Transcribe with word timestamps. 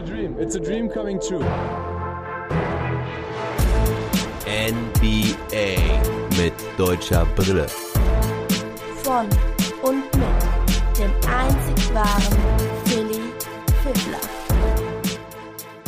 a 0.00 0.02
dream. 0.02 0.36
It's 0.38 0.54
a 0.56 0.60
dream 0.60 0.88
coming 0.88 1.20
true. 1.20 1.44
NBA 4.46 5.76
mit 6.38 6.54
deutscher 6.78 7.26
Brille. 7.36 7.66
Von 9.02 9.26
und 9.82 10.04
mit 10.16 10.98
dem 10.98 11.10
einzig 11.28 11.94
wahren 11.94 12.38
Philly 12.86 13.20
Fiddler. 13.82 14.20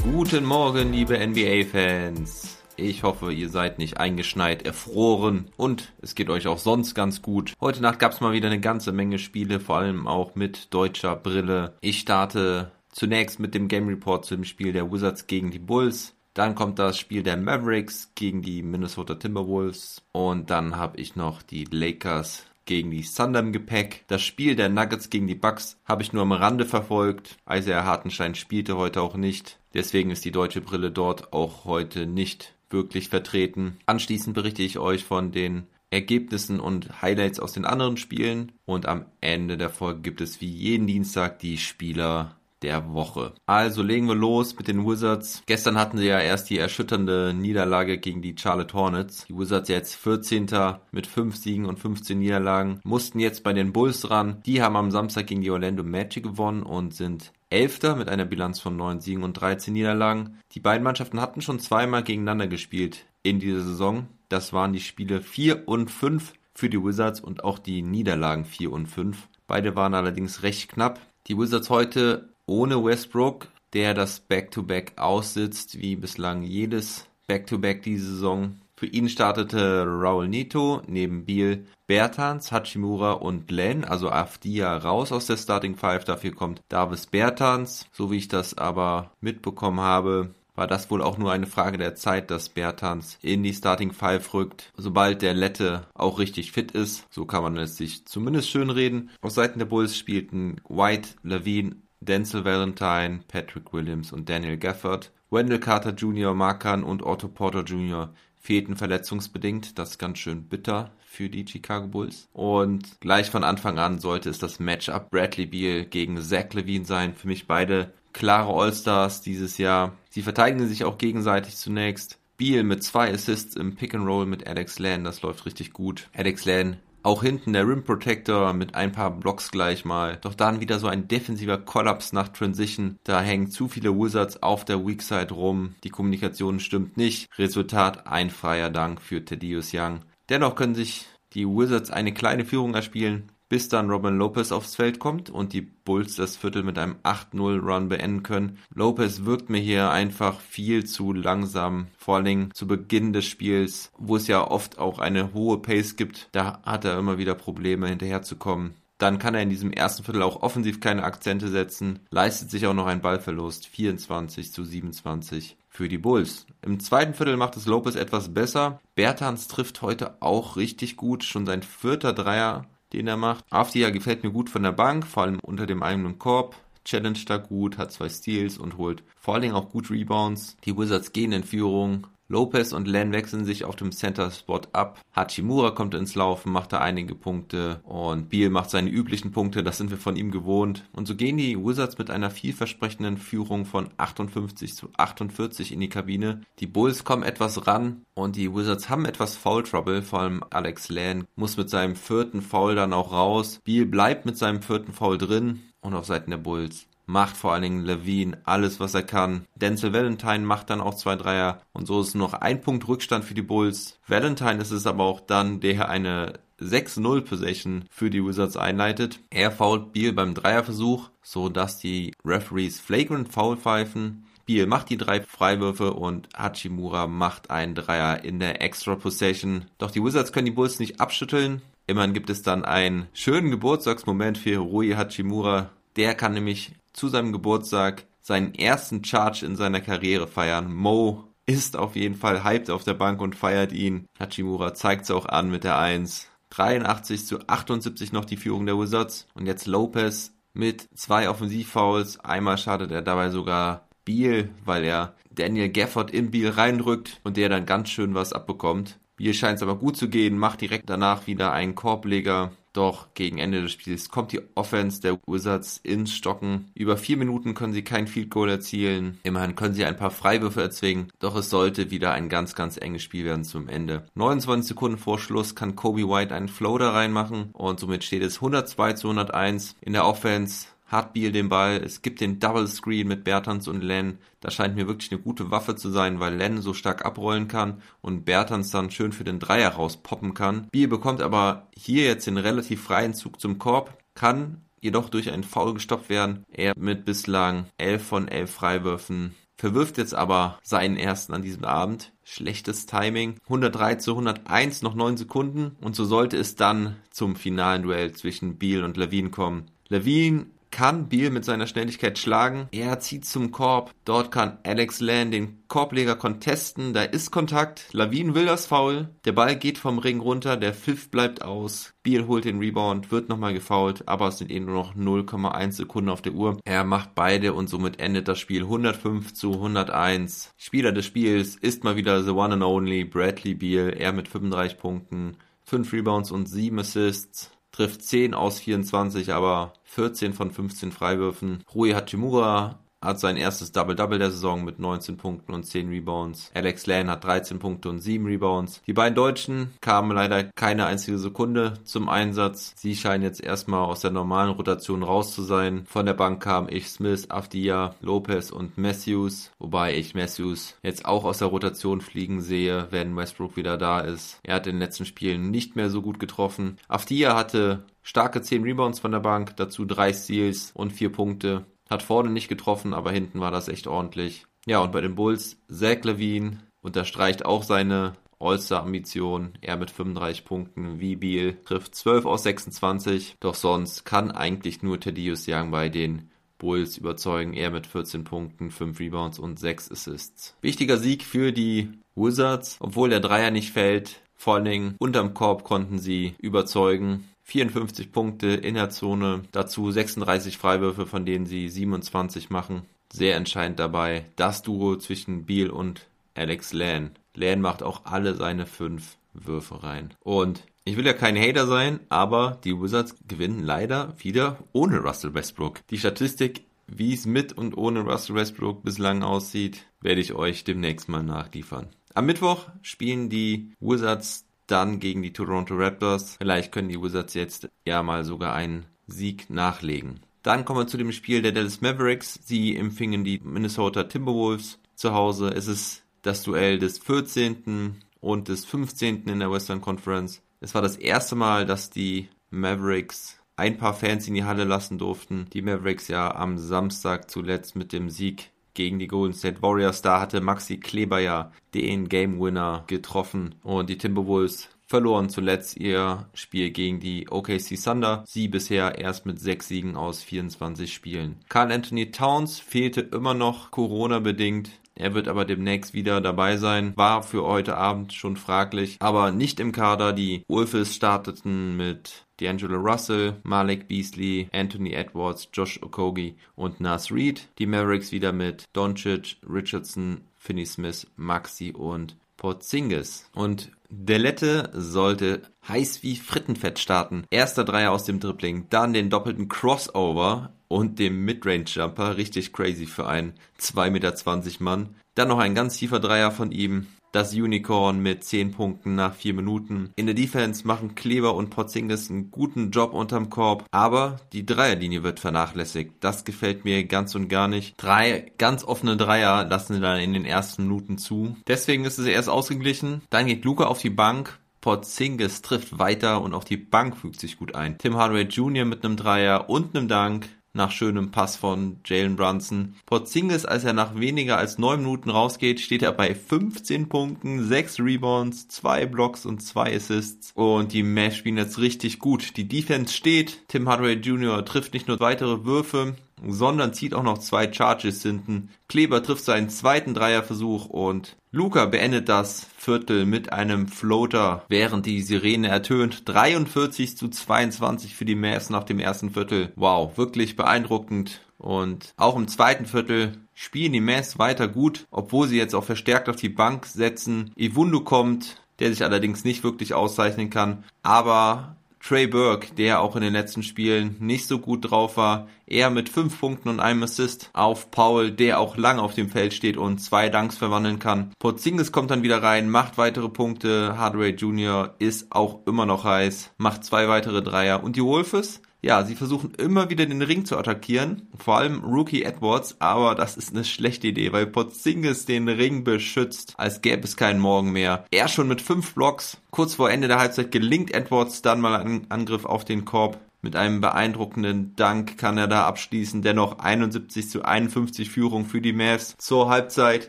Guten 0.02 0.44
Morgen, 0.44 0.92
liebe 0.92 1.18
NBA-Fans. 1.18 2.58
Ich 2.76 3.02
hoffe, 3.04 3.32
ihr 3.32 3.48
seid 3.48 3.78
nicht 3.78 3.98
eingeschneit, 3.98 4.64
erfroren 4.66 5.50
und 5.56 5.92
es 6.02 6.14
geht 6.14 6.28
euch 6.28 6.48
auch 6.48 6.58
sonst 6.58 6.94
ganz 6.94 7.22
gut. 7.22 7.54
Heute 7.60 7.80
Nacht 7.82 7.98
gab 7.98 8.12
es 8.12 8.20
mal 8.20 8.32
wieder 8.32 8.48
eine 8.48 8.60
ganze 8.60 8.92
Menge 8.92 9.18
Spiele, 9.18 9.60
vor 9.60 9.76
allem 9.76 10.06
auch 10.06 10.34
mit 10.34 10.74
deutscher 10.74 11.16
Brille. 11.16 11.74
Ich 11.80 12.00
starte 12.00 12.72
zunächst 12.92 13.40
mit 13.40 13.54
dem 13.54 13.66
Game 13.66 13.88
Report 13.88 14.24
zu 14.24 14.36
dem 14.36 14.44
Spiel 14.44 14.72
der 14.72 14.92
Wizards 14.92 15.26
gegen 15.26 15.50
die 15.50 15.58
Bulls. 15.58 16.14
Dann 16.34 16.54
kommt 16.54 16.78
das 16.78 16.98
Spiel 16.98 17.22
der 17.22 17.36
Mavericks 17.36 18.12
gegen 18.14 18.40
die 18.40 18.62
Minnesota 18.62 19.16
Timberwolves. 19.16 20.02
Und 20.12 20.50
dann 20.50 20.76
habe 20.76 20.98
ich 20.98 21.16
noch 21.16 21.42
die 21.42 21.64
Lakers 21.64 22.46
gegen 22.64 22.90
die 22.90 23.02
Thunder 23.02 23.40
im 23.40 23.52
Gepäck. 23.52 24.04
Das 24.06 24.22
Spiel 24.22 24.54
der 24.54 24.68
Nuggets 24.68 25.10
gegen 25.10 25.26
die 25.26 25.34
Bucks 25.34 25.76
habe 25.84 26.02
ich 26.02 26.12
nur 26.12 26.22
am 26.22 26.32
Rande 26.32 26.64
verfolgt. 26.64 27.36
Isaiah 27.50 27.84
Hartenstein 27.84 28.34
spielte 28.34 28.76
heute 28.76 29.02
auch 29.02 29.16
nicht. 29.16 29.58
Deswegen 29.74 30.10
ist 30.10 30.24
die 30.24 30.30
deutsche 30.30 30.60
Brille 30.60 30.90
dort 30.90 31.32
auch 31.32 31.64
heute 31.64 32.06
nicht 32.06 32.54
wirklich 32.70 33.08
vertreten. 33.08 33.78
Anschließend 33.86 34.34
berichte 34.34 34.62
ich 34.62 34.78
euch 34.78 35.04
von 35.04 35.32
den 35.32 35.66
Ergebnissen 35.90 36.58
und 36.58 37.02
Highlights 37.02 37.38
aus 37.38 37.52
den 37.52 37.66
anderen 37.66 37.98
Spielen. 37.98 38.52
Und 38.64 38.86
am 38.86 39.04
Ende 39.20 39.58
der 39.58 39.68
Folge 39.68 40.00
gibt 40.00 40.22
es 40.22 40.40
wie 40.40 40.48
jeden 40.48 40.86
Dienstag 40.86 41.38
die 41.40 41.58
Spieler 41.58 42.36
der 42.62 42.92
Woche. 42.92 43.32
Also 43.46 43.82
legen 43.82 44.08
wir 44.08 44.14
los 44.14 44.56
mit 44.56 44.68
den 44.68 44.86
Wizards. 44.86 45.42
Gestern 45.46 45.78
hatten 45.78 45.98
sie 45.98 46.06
ja 46.06 46.20
erst 46.20 46.50
die 46.50 46.58
erschütternde 46.58 47.34
Niederlage 47.34 47.98
gegen 47.98 48.22
die 48.22 48.34
Charlotte 48.38 48.74
Hornets. 48.74 49.26
Die 49.28 49.36
Wizards 49.36 49.68
jetzt 49.68 49.94
14. 49.96 50.48
mit 50.90 51.06
5 51.06 51.36
Siegen 51.36 51.66
und 51.66 51.78
15 51.78 52.18
Niederlagen, 52.18 52.80
mussten 52.84 53.18
jetzt 53.18 53.44
bei 53.44 53.52
den 53.52 53.72
Bulls 53.72 54.10
ran. 54.10 54.42
Die 54.46 54.62
haben 54.62 54.76
am 54.76 54.90
Samstag 54.90 55.26
gegen 55.26 55.42
die 55.42 55.50
Orlando 55.50 55.82
Magic 55.82 56.22
gewonnen 56.22 56.62
und 56.62 56.94
sind 56.94 57.32
Elfter 57.50 57.96
mit 57.96 58.08
einer 58.08 58.24
Bilanz 58.24 58.60
von 58.60 58.76
9 58.76 59.00
Siegen 59.00 59.22
und 59.22 59.34
13 59.34 59.74
Niederlagen. 59.74 60.38
Die 60.52 60.60
beiden 60.60 60.84
Mannschaften 60.84 61.20
hatten 61.20 61.42
schon 61.42 61.60
zweimal 61.60 62.02
gegeneinander 62.02 62.46
gespielt 62.46 63.04
in 63.22 63.40
dieser 63.40 63.60
Saison. 63.62 64.06
Das 64.28 64.52
waren 64.52 64.72
die 64.72 64.80
Spiele 64.80 65.20
4 65.20 65.68
und 65.68 65.90
5 65.90 66.32
für 66.54 66.70
die 66.70 66.82
Wizards 66.82 67.20
und 67.20 67.44
auch 67.44 67.58
die 67.58 67.82
Niederlagen 67.82 68.44
4 68.44 68.72
und 68.72 68.86
5. 68.86 69.28
Beide 69.46 69.76
waren 69.76 69.94
allerdings 69.94 70.42
recht 70.42 70.70
knapp. 70.70 71.00
Die 71.26 71.36
Wizards 71.36 71.70
heute 71.70 72.31
ohne 72.46 72.82
Westbrook, 72.84 73.48
der 73.72 73.94
das 73.94 74.20
Back-to-Back 74.20 74.94
-Back 74.96 75.00
aussitzt, 75.00 75.80
wie 75.80 75.96
bislang 75.96 76.42
jedes 76.42 77.06
Back-to-Back 77.26 77.78
-Back 77.78 77.82
diese 77.82 78.06
Saison. 78.06 78.58
Für 78.76 78.86
ihn 78.86 79.08
startete 79.08 79.84
Raul 79.86 80.26
Nito 80.26 80.82
neben 80.88 81.24
Biel 81.24 81.66
Bertans, 81.86 82.50
Hachimura 82.50 83.12
und 83.12 83.50
Len, 83.50 83.84
also 83.84 84.10
Afdia 84.10 84.76
raus 84.76 85.12
aus 85.12 85.26
der 85.26 85.36
Starting 85.36 85.76
Five. 85.76 86.04
Dafür 86.04 86.32
kommt 86.32 86.62
Davis 86.68 87.06
Bertans. 87.06 87.86
So 87.92 88.10
wie 88.10 88.16
ich 88.16 88.28
das 88.28 88.58
aber 88.58 89.12
mitbekommen 89.20 89.80
habe, 89.80 90.34
war 90.54 90.66
das 90.66 90.90
wohl 90.90 91.00
auch 91.02 91.16
nur 91.16 91.30
eine 91.30 91.46
Frage 91.46 91.78
der 91.78 91.94
Zeit, 91.94 92.30
dass 92.30 92.48
Bertans 92.48 93.18
in 93.22 93.42
die 93.42 93.54
Starting 93.54 93.92
Five 93.92 94.34
rückt, 94.34 94.72
sobald 94.76 95.22
der 95.22 95.34
Lette 95.34 95.86
auch 95.94 96.18
richtig 96.18 96.52
fit 96.52 96.72
ist. 96.72 97.06
So 97.10 97.24
kann 97.24 97.42
man 97.42 97.56
es 97.56 97.76
sich 97.76 98.04
zumindest 98.06 98.50
schön 98.50 98.70
reden. 98.70 99.10
Auf 99.20 99.30
Seiten 99.30 99.58
der 99.58 99.66
Bulls 99.66 99.96
spielten 99.96 100.56
White, 100.68 101.10
Levine, 101.22 101.76
Denzel 102.04 102.44
Valentine, 102.44 103.20
Patrick 103.28 103.72
Williams 103.72 104.12
und 104.12 104.28
Daniel 104.28 104.56
Gafford. 104.56 105.12
Wendell 105.30 105.60
Carter 105.60 105.90
Jr., 105.90 106.34
Markan 106.34 106.84
und 106.84 107.02
Otto 107.02 107.28
Porter 107.28 107.62
Jr. 107.62 108.12
fehlten 108.36 108.76
verletzungsbedingt. 108.76 109.78
Das 109.78 109.92
ist 109.92 109.98
ganz 109.98 110.18
schön 110.18 110.44
bitter 110.44 110.90
für 111.04 111.28
die 111.28 111.46
Chicago 111.46 111.86
Bulls. 111.86 112.28
Und 112.32 113.00
gleich 113.00 113.30
von 113.30 113.44
Anfang 113.44 113.78
an 113.78 113.98
sollte 113.98 114.30
es 114.30 114.38
das 114.38 114.58
Matchup 114.58 115.10
Bradley 115.10 115.46
Beal 115.46 115.84
gegen 115.84 116.20
Zach 116.20 116.52
Levine 116.52 116.84
sein. 116.84 117.14
Für 117.14 117.28
mich 117.28 117.46
beide 117.46 117.92
klare 118.12 118.52
All-Stars 118.52 119.20
dieses 119.20 119.58
Jahr. 119.58 119.96
Sie 120.10 120.22
verteidigen 120.22 120.66
sich 120.66 120.84
auch 120.84 120.98
gegenseitig 120.98 121.56
zunächst. 121.56 122.18
Beal 122.36 122.64
mit 122.64 122.82
zwei 122.82 123.12
Assists 123.12 123.56
im 123.56 123.76
Pick 123.76 123.94
and 123.94 124.06
Roll 124.06 124.26
mit 124.26 124.46
Alex 124.46 124.78
Lan, 124.78 125.04
das 125.04 125.22
läuft 125.22 125.46
richtig 125.46 125.72
gut. 125.72 126.08
Alex 126.12 126.44
Lan 126.44 126.78
auch 127.02 127.22
hinten 127.22 127.52
der 127.52 127.66
Rim 127.66 127.84
Protector 127.84 128.52
mit 128.52 128.74
ein 128.74 128.92
paar 128.92 129.10
Blocks 129.10 129.50
gleich 129.50 129.84
mal. 129.84 130.18
Doch 130.20 130.34
dann 130.34 130.60
wieder 130.60 130.78
so 130.78 130.86
ein 130.86 131.08
defensiver 131.08 131.58
Kollaps 131.58 132.12
nach 132.12 132.28
Transition. 132.28 132.98
Da 133.04 133.20
hängen 133.20 133.50
zu 133.50 133.68
viele 133.68 133.90
Wizards 133.96 134.42
auf 134.42 134.64
der 134.64 134.86
Weak 134.86 135.02
Side 135.02 135.34
rum. 135.34 135.74
Die 135.84 135.90
Kommunikation 135.90 136.60
stimmt 136.60 136.96
nicht. 136.96 137.28
Resultat 137.38 138.06
ein 138.06 138.30
freier 138.30 138.70
Dank 138.70 139.00
für 139.00 139.24
Thaddeus 139.24 139.72
Young. 139.74 140.00
Dennoch 140.28 140.54
können 140.54 140.74
sich 140.74 141.06
die 141.34 141.46
Wizards 141.46 141.90
eine 141.90 142.12
kleine 142.12 142.44
Führung 142.44 142.74
erspielen 142.74 143.30
bis 143.52 143.68
dann 143.68 143.90
Robin 143.90 144.16
Lopez 144.16 144.50
aufs 144.50 144.76
Feld 144.76 144.98
kommt 144.98 145.28
und 145.28 145.52
die 145.52 145.60
Bulls 145.60 146.16
das 146.16 146.36
Viertel 146.36 146.62
mit 146.62 146.78
einem 146.78 146.96
8-0-Run 147.02 147.90
beenden 147.90 148.22
können. 148.22 148.56
Lopez 148.74 149.26
wirkt 149.26 149.50
mir 149.50 149.60
hier 149.60 149.90
einfach 149.90 150.40
viel 150.40 150.86
zu 150.86 151.12
langsam, 151.12 151.88
vor 151.98 152.16
allem 152.16 152.48
zu 152.54 152.66
Beginn 152.66 153.12
des 153.12 153.26
Spiels, 153.26 153.92
wo 153.98 154.16
es 154.16 154.26
ja 154.26 154.50
oft 154.50 154.78
auch 154.78 154.98
eine 154.98 155.34
hohe 155.34 155.58
Pace 155.58 155.96
gibt. 155.96 156.30
Da 156.32 156.62
hat 156.62 156.86
er 156.86 156.98
immer 156.98 157.18
wieder 157.18 157.34
Probleme 157.34 157.88
hinterherzukommen. 157.88 158.72
Dann 158.96 159.18
kann 159.18 159.34
er 159.34 159.42
in 159.42 159.50
diesem 159.50 159.70
ersten 159.70 160.02
Viertel 160.02 160.22
auch 160.22 160.40
offensiv 160.40 160.80
keine 160.80 161.04
Akzente 161.04 161.48
setzen, 161.48 161.98
leistet 162.10 162.50
sich 162.50 162.66
auch 162.66 162.72
noch 162.72 162.86
einen 162.86 163.02
Ballverlust, 163.02 163.66
24 163.66 164.50
zu 164.50 164.64
27 164.64 165.58
für 165.68 165.90
die 165.90 165.98
Bulls. 165.98 166.46
Im 166.62 166.80
zweiten 166.80 167.12
Viertel 167.12 167.36
macht 167.36 167.58
es 167.58 167.66
Lopez 167.66 167.96
etwas 167.96 168.32
besser. 168.32 168.80
Bertans 168.94 169.46
trifft 169.48 169.82
heute 169.82 170.22
auch 170.22 170.56
richtig 170.56 170.96
gut, 170.96 171.22
schon 171.22 171.44
sein 171.44 171.62
vierter 171.62 172.14
Dreier 172.14 172.64
den 172.92 173.06
er 173.06 173.16
macht. 173.16 173.44
Afdia 173.50 173.90
gefällt 173.90 174.22
mir 174.22 174.30
gut 174.30 174.50
von 174.50 174.62
der 174.62 174.72
Bank, 174.72 175.06
vor 175.06 175.24
allem 175.24 175.40
unter 175.40 175.66
dem 175.66 175.82
eigenen 175.82 176.18
Korb. 176.18 176.56
Challenge 176.84 177.18
da 177.26 177.36
gut, 177.36 177.78
hat 177.78 177.92
zwei 177.92 178.08
Steals 178.08 178.58
und 178.58 178.76
holt 178.76 179.04
vor 179.22 179.34
allen 179.34 179.42
Dingen 179.42 179.54
auch 179.54 179.70
gut 179.70 179.88
Rebounds. 179.88 180.56
Die 180.64 180.76
Wizards 180.76 181.12
gehen 181.12 181.30
in 181.30 181.44
Führung. 181.44 182.08
Lopez 182.32 182.72
und 182.72 182.88
Len 182.88 183.12
wechseln 183.12 183.44
sich 183.44 183.66
auf 183.66 183.76
dem 183.76 183.92
Center-Spot 183.92 184.62
ab. 184.72 184.98
Hachimura 185.14 185.70
kommt 185.72 185.92
ins 185.92 186.14
Laufen, 186.14 186.50
macht 186.50 186.72
da 186.72 186.78
einige 186.78 187.14
Punkte 187.14 187.82
und 187.84 188.30
Beal 188.30 188.48
macht 188.48 188.70
seine 188.70 188.88
üblichen 188.88 189.32
Punkte, 189.32 189.62
das 189.62 189.76
sind 189.76 189.90
wir 189.90 189.98
von 189.98 190.16
ihm 190.16 190.30
gewohnt. 190.30 190.88
Und 190.94 191.06
so 191.06 191.14
gehen 191.14 191.36
die 191.36 191.62
Wizards 191.62 191.98
mit 191.98 192.08
einer 192.08 192.30
vielversprechenden 192.30 193.18
Führung 193.18 193.66
von 193.66 193.90
58 193.98 194.74
zu 194.74 194.88
48 194.96 195.72
in 195.72 195.80
die 195.80 195.90
Kabine. 195.90 196.40
Die 196.58 196.66
Bulls 196.66 197.04
kommen 197.04 197.22
etwas 197.22 197.66
ran 197.66 198.06
und 198.14 198.36
die 198.36 198.54
Wizards 198.54 198.88
haben 198.88 199.04
etwas 199.04 199.36
Foul 199.36 199.64
Trouble, 199.64 200.00
vor 200.00 200.20
allem 200.20 200.42
Alex 200.48 200.88
Len 200.88 201.24
muss 201.36 201.58
mit 201.58 201.68
seinem 201.68 201.96
vierten 201.96 202.40
Foul 202.40 202.74
dann 202.74 202.94
auch 202.94 203.12
raus. 203.12 203.60
Beal 203.62 203.84
bleibt 203.84 204.24
mit 204.24 204.38
seinem 204.38 204.62
vierten 204.62 204.92
Foul 204.92 205.18
drin 205.18 205.60
und 205.82 205.92
auf 205.92 206.06
Seiten 206.06 206.30
der 206.30 206.38
Bulls 206.38 206.86
macht 207.12 207.36
vor 207.36 207.52
allen 207.52 207.62
Dingen 207.62 207.84
Levine 207.84 208.38
alles, 208.44 208.80
was 208.80 208.94
er 208.94 209.02
kann. 209.02 209.44
Denzel 209.54 209.92
Valentine 209.92 210.40
macht 210.40 210.70
dann 210.70 210.80
auch 210.80 210.94
zwei 210.94 211.14
Dreier 211.14 211.60
und 211.72 211.86
so 211.86 212.00
ist 212.00 212.14
nur 212.14 212.26
noch 212.26 212.34
ein 212.34 212.60
Punkt 212.62 212.88
Rückstand 212.88 213.24
für 213.24 213.34
die 213.34 213.42
Bulls. 213.42 213.98
Valentine 214.08 214.60
ist 214.60 214.70
es 214.70 214.86
aber 214.86 215.04
auch 215.04 215.20
dann, 215.20 215.60
der 215.60 215.88
eine 215.88 216.40
6-0 216.60 217.20
Possession 217.22 217.84
für 217.90 218.08
die 218.08 218.24
Wizards 218.24 218.56
einleitet. 218.56 219.20
Er 219.30 219.50
fault 219.50 219.92
Beal 219.92 220.12
beim 220.12 220.34
Dreierversuch, 220.34 221.10
so 221.22 221.48
dass 221.48 221.78
die 221.78 222.14
Referees 222.24 222.80
flagrant 222.80 223.32
foul 223.32 223.56
pfeifen. 223.56 224.26
Beal 224.46 224.66
macht 224.66 224.90
die 224.90 224.96
drei 224.96 225.20
Freiwürfe 225.20 225.92
und 225.92 226.28
Hachimura 226.36 227.06
macht 227.06 227.50
einen 227.50 227.74
Dreier 227.74 228.24
in 228.24 228.40
der 228.40 228.62
Extra 228.62 228.96
Possession. 228.96 229.66
Doch 229.78 229.90
die 229.90 230.02
Wizards 230.02 230.32
können 230.32 230.46
die 230.46 230.52
Bulls 230.52 230.78
nicht 230.78 231.00
abschütteln. 231.00 231.62
Immerhin 231.86 232.14
gibt 232.14 232.30
es 232.30 232.42
dann 232.42 232.64
einen 232.64 233.08
schönen 233.12 233.50
Geburtstagsmoment 233.50 234.38
für 234.38 234.58
Rui 234.58 234.92
Hachimura. 234.92 235.70
Der 235.96 236.14
kann 236.14 236.32
nämlich 236.32 236.72
zu 236.92 237.08
seinem 237.08 237.32
Geburtstag 237.32 238.04
seinen 238.20 238.54
ersten 238.54 239.04
Charge 239.04 239.44
in 239.44 239.56
seiner 239.56 239.80
Karriere 239.80 240.28
feiern. 240.28 240.72
Mo 240.72 241.24
ist 241.44 241.76
auf 241.76 241.96
jeden 241.96 242.14
Fall 242.14 242.44
hyped 242.44 242.70
auf 242.70 242.84
der 242.84 242.94
Bank 242.94 243.20
und 243.20 243.34
feiert 243.34 243.72
ihn. 243.72 244.06
Hachimura 244.18 244.74
zeigt 244.74 245.04
es 245.04 245.10
auch 245.10 245.26
an 245.26 245.50
mit 245.50 245.64
der 245.64 245.78
1. 245.78 246.28
83 246.50 247.26
zu 247.26 247.40
78 247.48 248.12
noch 248.12 248.24
die 248.24 248.36
Führung 248.36 248.66
der 248.66 248.78
Wizards. 248.78 249.26
Und 249.34 249.46
jetzt 249.46 249.66
Lopez 249.66 250.32
mit 250.52 250.86
zwei 250.94 251.28
Offensivfouls. 251.28 252.20
Einmal 252.20 252.58
schadet 252.58 252.90
er 252.90 253.02
dabei 253.02 253.30
sogar 253.30 253.88
Beal, 254.04 254.50
weil 254.64 254.84
er 254.84 255.14
Daniel 255.30 255.70
Gafford 255.70 256.10
in 256.10 256.30
Beal 256.30 256.52
reindrückt 256.52 257.20
und 257.24 257.36
der 257.36 257.48
dann 257.48 257.66
ganz 257.66 257.88
schön 257.88 258.14
was 258.14 258.32
abbekommt. 258.32 258.98
Beal 259.16 259.34
scheint 259.34 259.56
es 259.56 259.62
aber 259.62 259.76
gut 259.76 259.96
zu 259.96 260.08
gehen, 260.08 260.38
macht 260.38 260.60
direkt 260.60 260.90
danach 260.90 261.26
wieder 261.26 261.52
einen 261.52 261.74
Korbleger 261.74 262.52
doch 262.72 263.14
gegen 263.14 263.38
Ende 263.38 263.62
des 263.62 263.72
Spiels 263.72 264.08
kommt 264.08 264.32
die 264.32 264.40
Offense 264.54 265.00
der 265.00 265.18
Wizards 265.26 265.78
ins 265.82 266.12
Stocken. 266.14 266.70
Über 266.74 266.96
vier 266.96 267.16
Minuten 267.16 267.54
können 267.54 267.72
sie 267.72 267.84
kein 267.84 268.06
Field 268.06 268.30
Goal 268.30 268.48
erzielen. 268.48 269.18
Immerhin 269.22 269.54
können 269.54 269.74
sie 269.74 269.84
ein 269.84 269.96
paar 269.96 270.10
Freiwürfe 270.10 270.62
erzwingen. 270.62 271.12
Doch 271.18 271.36
es 271.36 271.50
sollte 271.50 271.90
wieder 271.90 272.12
ein 272.12 272.28
ganz, 272.28 272.54
ganz 272.54 272.76
enges 272.76 273.02
Spiel 273.02 273.24
werden 273.24 273.44
zum 273.44 273.68
Ende. 273.68 274.06
29 274.14 274.68
Sekunden 274.68 274.98
vor 274.98 275.18
Schluss 275.18 275.54
kann 275.54 275.76
Kobe 275.76 276.08
White 276.08 276.34
einen 276.34 276.48
Floater 276.48 276.94
reinmachen 276.94 277.50
und 277.52 277.78
somit 277.80 278.04
steht 278.04 278.22
es 278.22 278.36
102 278.36 278.94
zu 278.94 279.08
101. 279.08 279.76
In 279.80 279.92
der 279.92 280.06
Offense 280.06 280.66
hat 280.92 281.14
Biel 281.14 281.32
den 281.32 281.48
Ball. 281.48 281.82
Es 281.84 282.02
gibt 282.02 282.20
den 282.20 282.38
Double 282.38 282.68
Screen 282.68 283.08
mit 283.08 283.24
Bertans 283.24 283.66
und 283.66 283.82
Len. 283.82 284.18
Das 284.40 284.54
scheint 284.54 284.76
mir 284.76 284.86
wirklich 284.86 285.10
eine 285.10 285.20
gute 285.20 285.50
Waffe 285.50 285.74
zu 285.74 285.90
sein, 285.90 286.20
weil 286.20 286.36
Len 286.36 286.60
so 286.60 286.74
stark 286.74 287.04
abrollen 287.04 287.48
kann 287.48 287.82
und 288.00 288.24
Bertans 288.24 288.70
dann 288.70 288.90
schön 288.90 289.12
für 289.12 289.24
den 289.24 289.40
Dreier 289.40 289.70
rauspoppen 289.70 290.34
kann. 290.34 290.68
Biel 290.70 290.88
bekommt 290.88 291.22
aber 291.22 291.68
hier 291.74 292.04
jetzt 292.04 292.26
den 292.26 292.36
relativ 292.36 292.84
freien 292.84 293.14
Zug 293.14 293.40
zum 293.40 293.58
Korb, 293.58 293.98
kann 294.14 294.60
jedoch 294.80 295.08
durch 295.08 295.32
einen 295.32 295.44
Foul 295.44 295.74
gestoppt 295.74 296.10
werden. 296.10 296.44
Er 296.50 296.74
mit 296.76 297.04
bislang 297.04 297.66
11 297.78 298.06
von 298.06 298.28
11 298.28 298.50
Freiwürfen 298.50 299.34
verwirft 299.62 299.96
jetzt 299.96 300.12
aber 300.12 300.58
seinen 300.64 300.96
ersten 300.96 301.34
an 301.34 301.42
diesem 301.42 301.64
Abend. 301.64 302.12
Schlechtes 302.24 302.86
Timing. 302.86 303.36
103 303.44 303.94
zu 303.94 304.10
101, 304.10 304.82
noch 304.82 304.96
9 304.96 305.16
Sekunden. 305.16 305.76
Und 305.80 305.94
so 305.94 306.04
sollte 306.04 306.36
es 306.36 306.56
dann 306.56 306.96
zum 307.10 307.36
finalen 307.36 307.84
Duell 307.84 308.10
zwischen 308.10 308.58
Beal 308.58 308.82
und 308.82 308.96
Levine 308.96 309.30
kommen. 309.30 309.70
Levine 309.88 310.46
kann 310.72 311.08
Beal 311.08 311.30
mit 311.30 311.44
seiner 311.44 311.68
Schnelligkeit 311.68 312.18
schlagen. 312.18 312.66
Er 312.72 312.98
zieht 312.98 313.24
zum 313.24 313.52
Korb. 313.52 313.94
Dort 314.04 314.32
kann 314.32 314.58
Alex 314.64 314.98
Land 314.98 315.32
den 315.32 315.62
Korbleger 315.68 316.16
contesten. 316.16 316.92
Da 316.92 317.04
ist 317.04 317.30
Kontakt. 317.30 317.86
Lavin 317.92 318.34
will 318.34 318.46
das 318.46 318.66
Foul. 318.66 319.10
Der 319.24 319.32
Ball 319.32 319.54
geht 319.54 319.78
vom 319.78 319.98
Ring 319.98 320.18
runter. 320.18 320.56
Der 320.56 320.74
Pfiff 320.74 321.10
bleibt 321.10 321.42
aus. 321.42 321.92
Beal 322.02 322.26
holt 322.26 322.44
den 322.44 322.58
Rebound, 322.58 323.12
wird 323.12 323.28
nochmal 323.28 323.54
gefoult, 323.54 324.08
aber 324.08 324.26
es 324.28 324.38
sind 324.38 324.50
eben 324.50 324.66
nur 324.66 324.74
noch 324.74 324.96
0,1 324.96 325.72
Sekunden 325.72 326.10
auf 326.10 326.20
der 326.20 326.32
Uhr. 326.32 326.58
Er 326.64 326.82
macht 326.82 327.14
beide 327.14 327.52
und 327.52 327.68
somit 327.68 328.00
endet 328.00 328.26
das 328.26 328.40
Spiel 328.40 328.62
105 328.62 329.34
zu 329.34 329.52
101. 329.52 330.52
Spieler 330.56 330.90
des 330.90 331.06
Spiels 331.06 331.54
ist 331.54 331.84
mal 331.84 331.94
wieder 331.94 332.24
the 332.24 332.30
one 332.30 332.54
and 332.54 332.64
only 332.64 333.04
Bradley 333.04 333.54
Beal. 333.54 333.90
Er 333.90 334.12
mit 334.12 334.26
35 334.26 334.78
Punkten, 334.78 335.36
5 335.62 335.92
Rebounds 335.92 336.32
und 336.32 336.46
7 336.46 336.80
Assists 336.80 337.52
trifft 337.72 338.02
10 338.02 338.34
aus 338.34 338.60
24, 338.60 339.32
aber 339.32 339.72
14 339.84 340.34
von 340.34 340.50
15 340.50 340.92
Freiwürfen. 340.92 341.64
Rui 341.74 341.92
Hachimura 341.92 342.81
hat 343.02 343.20
sein 343.20 343.36
erstes 343.36 343.72
Double-Double 343.72 344.18
der 344.18 344.30
Saison 344.30 344.64
mit 344.64 344.78
19 344.78 345.16
Punkten 345.16 345.52
und 345.52 345.64
10 345.64 345.88
Rebounds. 345.88 346.50
Alex 346.54 346.86
Lane 346.86 347.10
hat 347.10 347.24
13 347.24 347.58
Punkte 347.58 347.88
und 347.88 347.98
7 347.98 348.24
Rebounds. 348.26 348.80
Die 348.86 348.92
beiden 348.92 349.14
Deutschen 349.14 349.72
kamen 349.80 350.12
leider 350.12 350.44
keine 350.44 350.86
einzige 350.86 351.18
Sekunde 351.18 351.74
zum 351.84 352.08
Einsatz. 352.08 352.72
Sie 352.76 352.96
scheinen 352.96 353.24
jetzt 353.24 353.42
erstmal 353.42 353.84
aus 353.84 354.00
der 354.00 354.12
normalen 354.12 354.50
Rotation 354.50 355.02
raus 355.02 355.34
zu 355.34 355.42
sein. 355.42 355.84
Von 355.86 356.06
der 356.06 356.14
Bank 356.14 356.42
kamen 356.42 356.68
ich 356.70 356.88
Smith, 356.88 357.30
Afdia, 357.30 357.94
Lopez 358.00 358.50
und 358.50 358.78
Matthews, 358.78 359.50
wobei 359.58 359.96
ich 359.96 360.14
Matthews 360.14 360.76
jetzt 360.82 361.04
auch 361.04 361.24
aus 361.24 361.38
der 361.38 361.48
Rotation 361.48 362.00
fliegen 362.00 362.40
sehe, 362.40 362.86
wenn 362.90 363.16
Westbrook 363.16 363.56
wieder 363.56 363.76
da 363.76 364.00
ist. 364.00 364.38
Er 364.42 364.56
hat 364.56 364.66
in 364.66 364.74
den 364.74 364.80
letzten 364.80 365.04
Spielen 365.04 365.50
nicht 365.50 365.76
mehr 365.76 365.90
so 365.90 366.02
gut 366.02 366.20
getroffen. 366.20 366.78
Afdia 366.88 367.36
hatte 367.36 367.84
starke 368.02 368.42
10 368.42 368.62
Rebounds 368.62 369.00
von 369.00 369.12
der 369.12 369.20
Bank, 369.20 369.56
dazu 369.56 369.84
3 369.84 370.12
Steals 370.12 370.70
und 370.74 370.92
4 370.92 371.12
Punkte. 371.12 371.64
Hat 371.92 372.02
vorne 372.02 372.30
nicht 372.30 372.48
getroffen, 372.48 372.94
aber 372.94 373.12
hinten 373.12 373.38
war 373.40 373.50
das 373.50 373.68
echt 373.68 373.86
ordentlich. 373.86 374.46
Ja, 374.64 374.78
und 374.78 374.92
bei 374.92 375.02
den 375.02 375.14
Bulls, 375.14 375.58
Zach 375.68 376.02
Levine 376.04 376.60
unterstreicht 376.80 377.44
auch 377.44 377.62
seine 377.62 378.14
All-Star-Ambition. 378.38 379.58
Er 379.60 379.76
mit 379.76 379.90
35 379.90 380.46
Punkten, 380.46 381.00
wie 381.00 381.16
Beal, 381.16 381.54
trifft 381.66 381.94
12 381.94 382.24
aus 382.24 382.44
26. 382.44 383.36
Doch 383.40 383.54
sonst 383.54 384.06
kann 384.06 384.30
eigentlich 384.30 384.82
nur 384.82 385.00
Thaddeus 385.00 385.44
Young 385.46 385.70
bei 385.70 385.90
den 385.90 386.30
Bulls 386.56 386.96
überzeugen. 386.96 387.52
Er 387.52 387.70
mit 387.70 387.86
14 387.86 388.24
Punkten, 388.24 388.70
5 388.70 388.98
Rebounds 388.98 389.38
und 389.38 389.58
6 389.58 389.92
Assists. 389.92 390.56
Wichtiger 390.62 390.96
Sieg 390.96 391.24
für 391.24 391.52
die 391.52 391.90
Wizards, 392.14 392.78
obwohl 392.80 393.10
der 393.10 393.20
Dreier 393.20 393.50
nicht 393.50 393.70
fällt. 393.70 394.22
Vor 394.34 394.54
allen 394.54 394.64
Dingen 394.64 394.94
unterm 394.98 395.34
Korb 395.34 395.62
konnten 395.62 395.98
sie 395.98 396.36
überzeugen. 396.38 397.28
54 397.52 398.12
Punkte 398.12 398.46
in 398.48 398.76
der 398.76 398.88
Zone, 398.88 399.42
dazu 399.52 399.90
36 399.90 400.56
Freiwürfe, 400.56 401.04
von 401.04 401.26
denen 401.26 401.44
sie 401.44 401.68
27 401.68 402.48
machen. 402.48 402.86
Sehr 403.12 403.36
entscheidend 403.36 403.78
dabei 403.78 404.24
das 404.36 404.62
Duo 404.62 404.96
zwischen 404.96 405.44
Beal 405.44 405.68
und 405.68 406.08
Alex 406.34 406.72
Lan. 406.72 407.10
Lan 407.34 407.60
macht 407.60 407.82
auch 407.82 408.06
alle 408.06 408.36
seine 408.36 408.64
fünf 408.64 409.18
Würfe 409.34 409.82
rein. 409.82 410.14
Und 410.20 410.62
ich 410.84 410.96
will 410.96 411.04
ja 411.04 411.12
kein 411.12 411.36
Hater 411.36 411.66
sein, 411.66 412.00
aber 412.08 412.58
die 412.64 412.80
Wizards 412.80 413.16
gewinnen 413.28 413.62
leider 413.62 414.14
wieder 414.18 414.56
ohne 414.72 415.00
Russell 415.00 415.34
Westbrook. 415.34 415.86
Die 415.88 415.98
Statistik, 415.98 416.64
wie 416.86 417.12
es 417.12 417.26
mit 417.26 417.52
und 417.52 417.76
ohne 417.76 418.00
Russell 418.00 418.34
Westbrook 418.34 418.82
bislang 418.82 419.22
aussieht, 419.22 419.84
werde 420.00 420.22
ich 420.22 420.32
euch 420.32 420.64
demnächst 420.64 421.10
mal 421.10 421.22
nachliefern. 421.22 421.90
Am 422.14 422.24
Mittwoch 422.24 422.68
spielen 422.80 423.28
die 423.28 423.72
Wizards 423.78 424.46
dann 424.72 424.98
gegen 424.98 425.22
die 425.22 425.32
Toronto 425.32 425.74
Raptors. 425.76 426.36
Vielleicht 426.38 426.72
können 426.72 426.88
die 426.88 427.00
Wizards 427.00 427.34
jetzt 427.34 427.68
ja 427.84 428.02
mal 428.02 428.24
sogar 428.24 428.54
einen 428.54 428.86
Sieg 429.06 429.50
nachlegen. 429.50 430.20
Dann 430.42 430.64
kommen 430.64 430.80
wir 430.80 430.86
zu 430.86 430.96
dem 430.96 431.12
Spiel 431.12 431.42
der 431.42 431.52
Dallas 431.52 431.80
Mavericks. 431.80 432.40
Sie 432.42 432.74
empfingen 432.76 433.22
die 433.22 433.40
Minnesota 433.44 434.04
Timberwolves 434.04 434.80
zu 434.94 435.12
Hause. 435.12 435.50
Es 435.50 435.68
ist 435.68 436.02
das 436.22 436.42
Duell 436.42 436.78
des 436.78 436.98
14. 436.98 437.96
und 438.20 438.48
des 438.48 438.64
15. 438.64 439.28
in 439.28 439.38
der 439.40 439.52
Western 439.52 439.80
Conference. 439.80 440.42
Es 440.60 440.74
war 440.74 440.82
das 440.82 440.96
erste 440.96 441.36
Mal, 441.36 441.66
dass 441.66 441.90
die 441.90 442.28
Mavericks 442.50 443.38
ein 443.56 443.76
paar 443.76 443.94
Fans 443.94 444.26
in 444.26 444.34
die 444.34 444.44
Halle 444.44 444.64
lassen 444.64 444.98
durften. 444.98 445.46
Die 445.52 445.62
Mavericks 445.62 446.08
ja 446.08 446.34
am 446.34 446.58
Samstag 446.58 447.30
zuletzt 447.30 447.76
mit 447.76 447.92
dem 447.92 448.10
Sieg 448.10 448.50
gegen 448.74 448.98
die 448.98 449.08
Golden 449.08 449.34
State 449.34 449.62
Warriors. 449.62 450.02
Da 450.02 450.20
hatte 450.20 450.40
Maxi 450.40 450.78
Kleber 450.78 451.20
ja 451.20 451.52
den 451.74 452.08
Game 452.08 452.40
Winner 452.40 452.84
getroffen 452.86 453.54
und 453.62 453.90
die 453.90 453.98
Timberwolves 453.98 454.68
verloren 454.86 455.30
zuletzt 455.30 455.78
ihr 455.78 456.28
Spiel 456.34 456.70
gegen 456.70 457.00
die 457.00 457.26
OKC 457.30 457.82
Thunder. 457.82 458.24
Sie 458.26 458.48
bisher 458.48 458.98
erst 458.98 459.24
mit 459.24 459.40
sechs 459.40 459.68
Siegen 459.68 459.96
aus 459.96 460.22
24 460.22 460.92
Spielen. 460.92 461.36
Carl 461.48 461.72
Anthony 461.72 462.10
Towns 462.10 462.60
fehlte 462.60 463.00
immer 463.00 463.32
noch 463.32 463.70
Corona-bedingt. 463.70 464.70
Er 464.94 465.14
wird 465.14 465.28
aber 465.28 465.46
demnächst 465.46 465.94
wieder 465.94 466.20
dabei 466.20 466.58
sein. 466.58 466.92
War 466.96 467.22
für 467.22 467.44
heute 467.44 467.78
Abend 467.78 468.12
schon 468.12 468.36
fraglich, 468.36 468.96
aber 469.00 469.32
nicht 469.32 469.60
im 469.60 469.72
Kader. 469.72 470.12
Die 470.12 470.44
Wolves 470.48 470.94
starteten 470.94 471.76
mit 471.78 472.26
D'Angelo 472.42 472.76
Russell, 472.76 473.36
Malik 473.44 473.88
Beasley, 473.88 474.48
Anthony 474.52 474.92
Edwards, 474.92 475.48
Josh 475.52 475.80
Okogie 475.82 476.36
und 476.56 476.80
Nas 476.80 477.12
Reed. 477.12 477.48
Die 477.58 477.66
Mavericks 477.66 478.12
wieder 478.12 478.32
mit 478.32 478.64
Doncic, 478.72 479.36
Richardson, 479.48 480.22
Finney 480.36 480.66
Smith, 480.66 481.06
Maxi 481.16 481.72
und 481.72 482.16
Porzingis. 482.36 483.30
Und 483.34 483.70
Delette 483.88 484.70
sollte 484.72 485.42
heiß 485.68 486.02
wie 486.02 486.16
Frittenfett 486.16 486.78
starten. 486.78 487.24
Erster 487.30 487.64
Dreier 487.64 487.92
aus 487.92 488.04
dem 488.04 488.20
Dribbling, 488.20 488.66
dann 488.70 488.92
den 488.92 489.10
doppelten 489.10 489.48
Crossover 489.48 490.52
und 490.66 490.98
dem 490.98 491.24
Midrange 491.24 491.66
Jumper. 491.66 492.16
Richtig 492.16 492.52
crazy 492.52 492.86
für 492.86 493.06
einen 493.06 493.34
2,20 493.60 493.90
Meter 493.90 494.64
Mann. 494.64 494.94
Dann 495.14 495.28
noch 495.28 495.38
ein 495.38 495.54
ganz 495.54 495.76
tiefer 495.76 496.00
Dreier 496.00 496.30
von 496.30 496.50
ihm 496.50 496.86
das 497.12 497.34
Unicorn 497.34 498.00
mit 498.00 498.24
10 498.24 498.52
Punkten 498.52 498.94
nach 498.94 499.14
4 499.14 499.34
Minuten. 499.34 499.90
In 499.96 500.06
der 500.06 500.14
Defense 500.14 500.66
machen 500.66 500.94
Kleber 500.94 501.34
und 501.34 501.50
Porzingis 501.50 502.10
einen 502.10 502.30
guten 502.30 502.70
Job 502.70 502.94
unterm 502.94 503.30
Korb, 503.30 503.64
aber 503.70 504.16
die 504.32 504.44
Dreierlinie 504.44 505.02
wird 505.02 505.20
vernachlässigt. 505.20 505.92
Das 506.00 506.24
gefällt 506.24 506.64
mir 506.64 506.84
ganz 506.84 507.14
und 507.14 507.28
gar 507.28 507.48
nicht. 507.48 507.74
Drei 507.76 508.32
ganz 508.38 508.64
offene 508.64 508.96
Dreier 508.96 509.44
lassen 509.44 509.74
sie 509.74 509.80
dann 509.80 510.00
in 510.00 510.14
den 510.14 510.24
ersten 510.24 510.64
Minuten 510.64 510.98
zu. 510.98 511.36
Deswegen 511.46 511.84
ist 511.84 511.98
es 511.98 512.06
erst 512.06 512.28
ausgeglichen. 512.28 513.02
Dann 513.10 513.26
geht 513.26 513.44
Luca 513.44 513.64
auf 513.64 513.80
die 513.80 513.90
Bank. 513.90 514.38
Porzingis 514.62 515.42
trifft 515.42 515.78
weiter 515.78 516.22
und 516.22 516.34
auch 516.34 516.44
die 516.44 516.56
Bank 516.56 516.96
fügt 516.96 517.20
sich 517.20 517.36
gut 517.36 517.54
ein. 517.54 517.78
Tim 517.78 517.96
Hardaway 517.96 518.22
Jr. 518.22 518.64
mit 518.64 518.84
einem 518.84 518.96
Dreier 518.96 519.50
und 519.50 519.76
einem 519.76 519.88
Dank 519.88 520.28
nach 520.54 520.70
schönem 520.70 521.10
Pass 521.10 521.36
von 521.36 521.78
Jalen 521.84 522.16
Brunson. 522.16 522.74
Porzingis, 522.86 523.44
als 523.44 523.64
er 523.64 523.72
nach 523.72 523.98
weniger 523.98 524.38
als 524.38 524.58
neun 524.58 524.80
Minuten 524.80 525.10
rausgeht, 525.10 525.60
steht 525.60 525.82
er 525.82 525.92
bei 525.92 526.14
15 526.14 526.88
Punkten, 526.88 527.46
6 527.46 527.80
Rebounds, 527.80 528.48
2 528.48 528.86
Blocks 528.86 529.24
und 529.24 529.42
2 529.42 529.76
Assists. 529.76 530.32
Und 530.34 530.72
die 530.72 530.82
Mavs 530.82 531.16
spielen 531.16 531.38
jetzt 531.38 531.58
richtig 531.58 531.98
gut. 531.98 532.36
Die 532.36 532.48
Defense 532.48 532.92
steht. 532.94 533.48
Tim 533.48 533.68
Hardaway 533.68 533.94
Jr. 533.94 534.44
trifft 534.44 534.74
nicht 534.74 534.88
nur 534.88 535.00
weitere 535.00 535.44
Würfe, 535.44 535.94
sondern 536.26 536.74
zieht 536.74 536.94
auch 536.94 537.02
noch 537.02 537.18
zwei 537.18 537.52
Charges 537.52 538.02
hinten. 538.02 538.50
Kleber 538.68 539.02
trifft 539.02 539.24
seinen 539.24 539.48
zweiten 539.48 539.94
Dreierversuch 539.94 540.66
und 540.66 541.16
Luca 541.30 541.66
beendet 541.66 542.08
das 542.08 542.46
Viertel 542.56 543.06
mit 543.06 543.32
einem 543.32 543.68
Floater, 543.68 544.44
während 544.48 544.86
die 544.86 545.02
Sirene 545.02 545.48
ertönt. 545.48 546.08
43 546.08 546.96
zu 546.96 547.08
22 547.08 547.94
für 547.94 548.04
die 548.04 548.14
Mavs 548.14 548.50
nach 548.50 548.64
dem 548.64 548.78
ersten 548.78 549.10
Viertel. 549.10 549.52
Wow, 549.56 549.96
wirklich 549.96 550.36
beeindruckend. 550.36 551.22
Und 551.38 551.94
auch 551.96 552.16
im 552.16 552.28
zweiten 552.28 552.66
Viertel 552.66 553.18
spielen 553.34 553.72
die 553.72 553.80
Mavs 553.80 554.18
weiter 554.18 554.46
gut, 554.46 554.86
obwohl 554.90 555.26
sie 555.26 555.38
jetzt 555.38 555.54
auch 555.54 555.64
verstärkt 555.64 556.08
auf 556.08 556.16
die 556.16 556.28
Bank 556.28 556.66
setzen. 556.66 557.32
Iwundu 557.36 557.80
kommt, 557.80 558.42
der 558.58 558.70
sich 558.70 558.84
allerdings 558.84 559.24
nicht 559.24 559.42
wirklich 559.42 559.74
auszeichnen 559.74 560.30
kann. 560.30 560.64
Aber 560.82 561.56
Trey 561.84 562.06
Burke, 562.06 562.54
der 562.54 562.80
auch 562.80 562.94
in 562.94 563.02
den 563.02 563.12
letzten 563.12 563.42
Spielen 563.42 563.96
nicht 563.98 564.28
so 564.28 564.38
gut 564.38 564.70
drauf 564.70 564.96
war, 564.96 565.26
er 565.46 565.68
mit 565.68 565.88
fünf 565.88 566.20
Punkten 566.20 566.48
und 566.48 566.60
einem 566.60 566.84
Assist 566.84 567.30
auf 567.32 567.72
Paul, 567.72 568.12
der 568.12 568.38
auch 568.38 568.56
lang 568.56 568.78
auf 568.78 568.94
dem 568.94 569.08
Feld 569.08 569.34
steht 569.34 569.56
und 569.56 569.78
zwei 569.78 570.08
Dunks 570.08 570.38
verwandeln 570.38 570.78
kann. 570.78 571.12
Porzingis 571.18 571.72
kommt 571.72 571.90
dann 571.90 572.04
wieder 572.04 572.22
rein, 572.22 572.48
macht 572.48 572.78
weitere 572.78 573.08
Punkte. 573.08 573.76
Hardaway 573.76 574.10
Jr. 574.10 574.76
ist 574.78 575.10
auch 575.10 575.40
immer 575.44 575.66
noch 575.66 575.82
heiß, 575.82 576.30
macht 576.38 576.64
zwei 576.64 576.88
weitere 576.88 577.20
Dreier 577.20 577.64
und 577.64 577.74
die 577.74 577.82
Wolves 577.82 578.40
Ja, 578.64 578.84
sie 578.84 578.94
versuchen 578.94 579.34
immer 579.34 579.70
wieder 579.70 579.86
den 579.86 580.02
Ring 580.02 580.24
zu 580.24 580.38
attackieren, 580.38 581.08
vor 581.18 581.36
allem 581.36 581.64
Rookie 581.64 582.04
Edwards, 582.04 582.54
aber 582.60 582.94
das 582.94 583.16
ist 583.16 583.32
eine 583.32 583.44
schlechte 583.44 583.88
Idee, 583.88 584.12
weil 584.12 584.28
Porzingis 584.28 585.04
den 585.04 585.28
Ring 585.28 585.64
beschützt, 585.64 586.34
als 586.36 586.62
gäbe 586.62 586.84
es 586.84 586.96
keinen 586.96 587.18
Morgen 587.18 587.50
mehr. 587.50 587.84
Er 587.90 588.06
schon 588.06 588.28
mit 588.28 588.40
fünf 588.40 588.74
Blocks. 588.74 589.18
Kurz 589.32 589.56
vor 589.56 589.68
Ende 589.68 589.88
der 589.88 589.98
Halbzeit 589.98 590.30
gelingt 590.30 590.72
Edwards 590.72 591.22
dann 591.22 591.40
mal 591.40 591.56
ein 591.60 591.86
Angriff 591.88 592.24
auf 592.24 592.44
den 592.44 592.64
Korb. 592.64 593.00
Mit 593.24 593.36
einem 593.36 593.60
beeindruckenden 593.60 594.56
Dank 594.56 594.98
kann 594.98 595.16
er 595.16 595.28
da 595.28 595.46
abschließen. 595.46 596.02
Dennoch 596.02 596.40
71 596.40 597.08
zu 597.08 597.24
51 597.24 597.88
Führung 597.88 598.24
für 598.24 598.40
die 598.40 598.52
Mavs 598.52 598.96
zur 598.98 599.28
Halbzeit. 599.28 599.88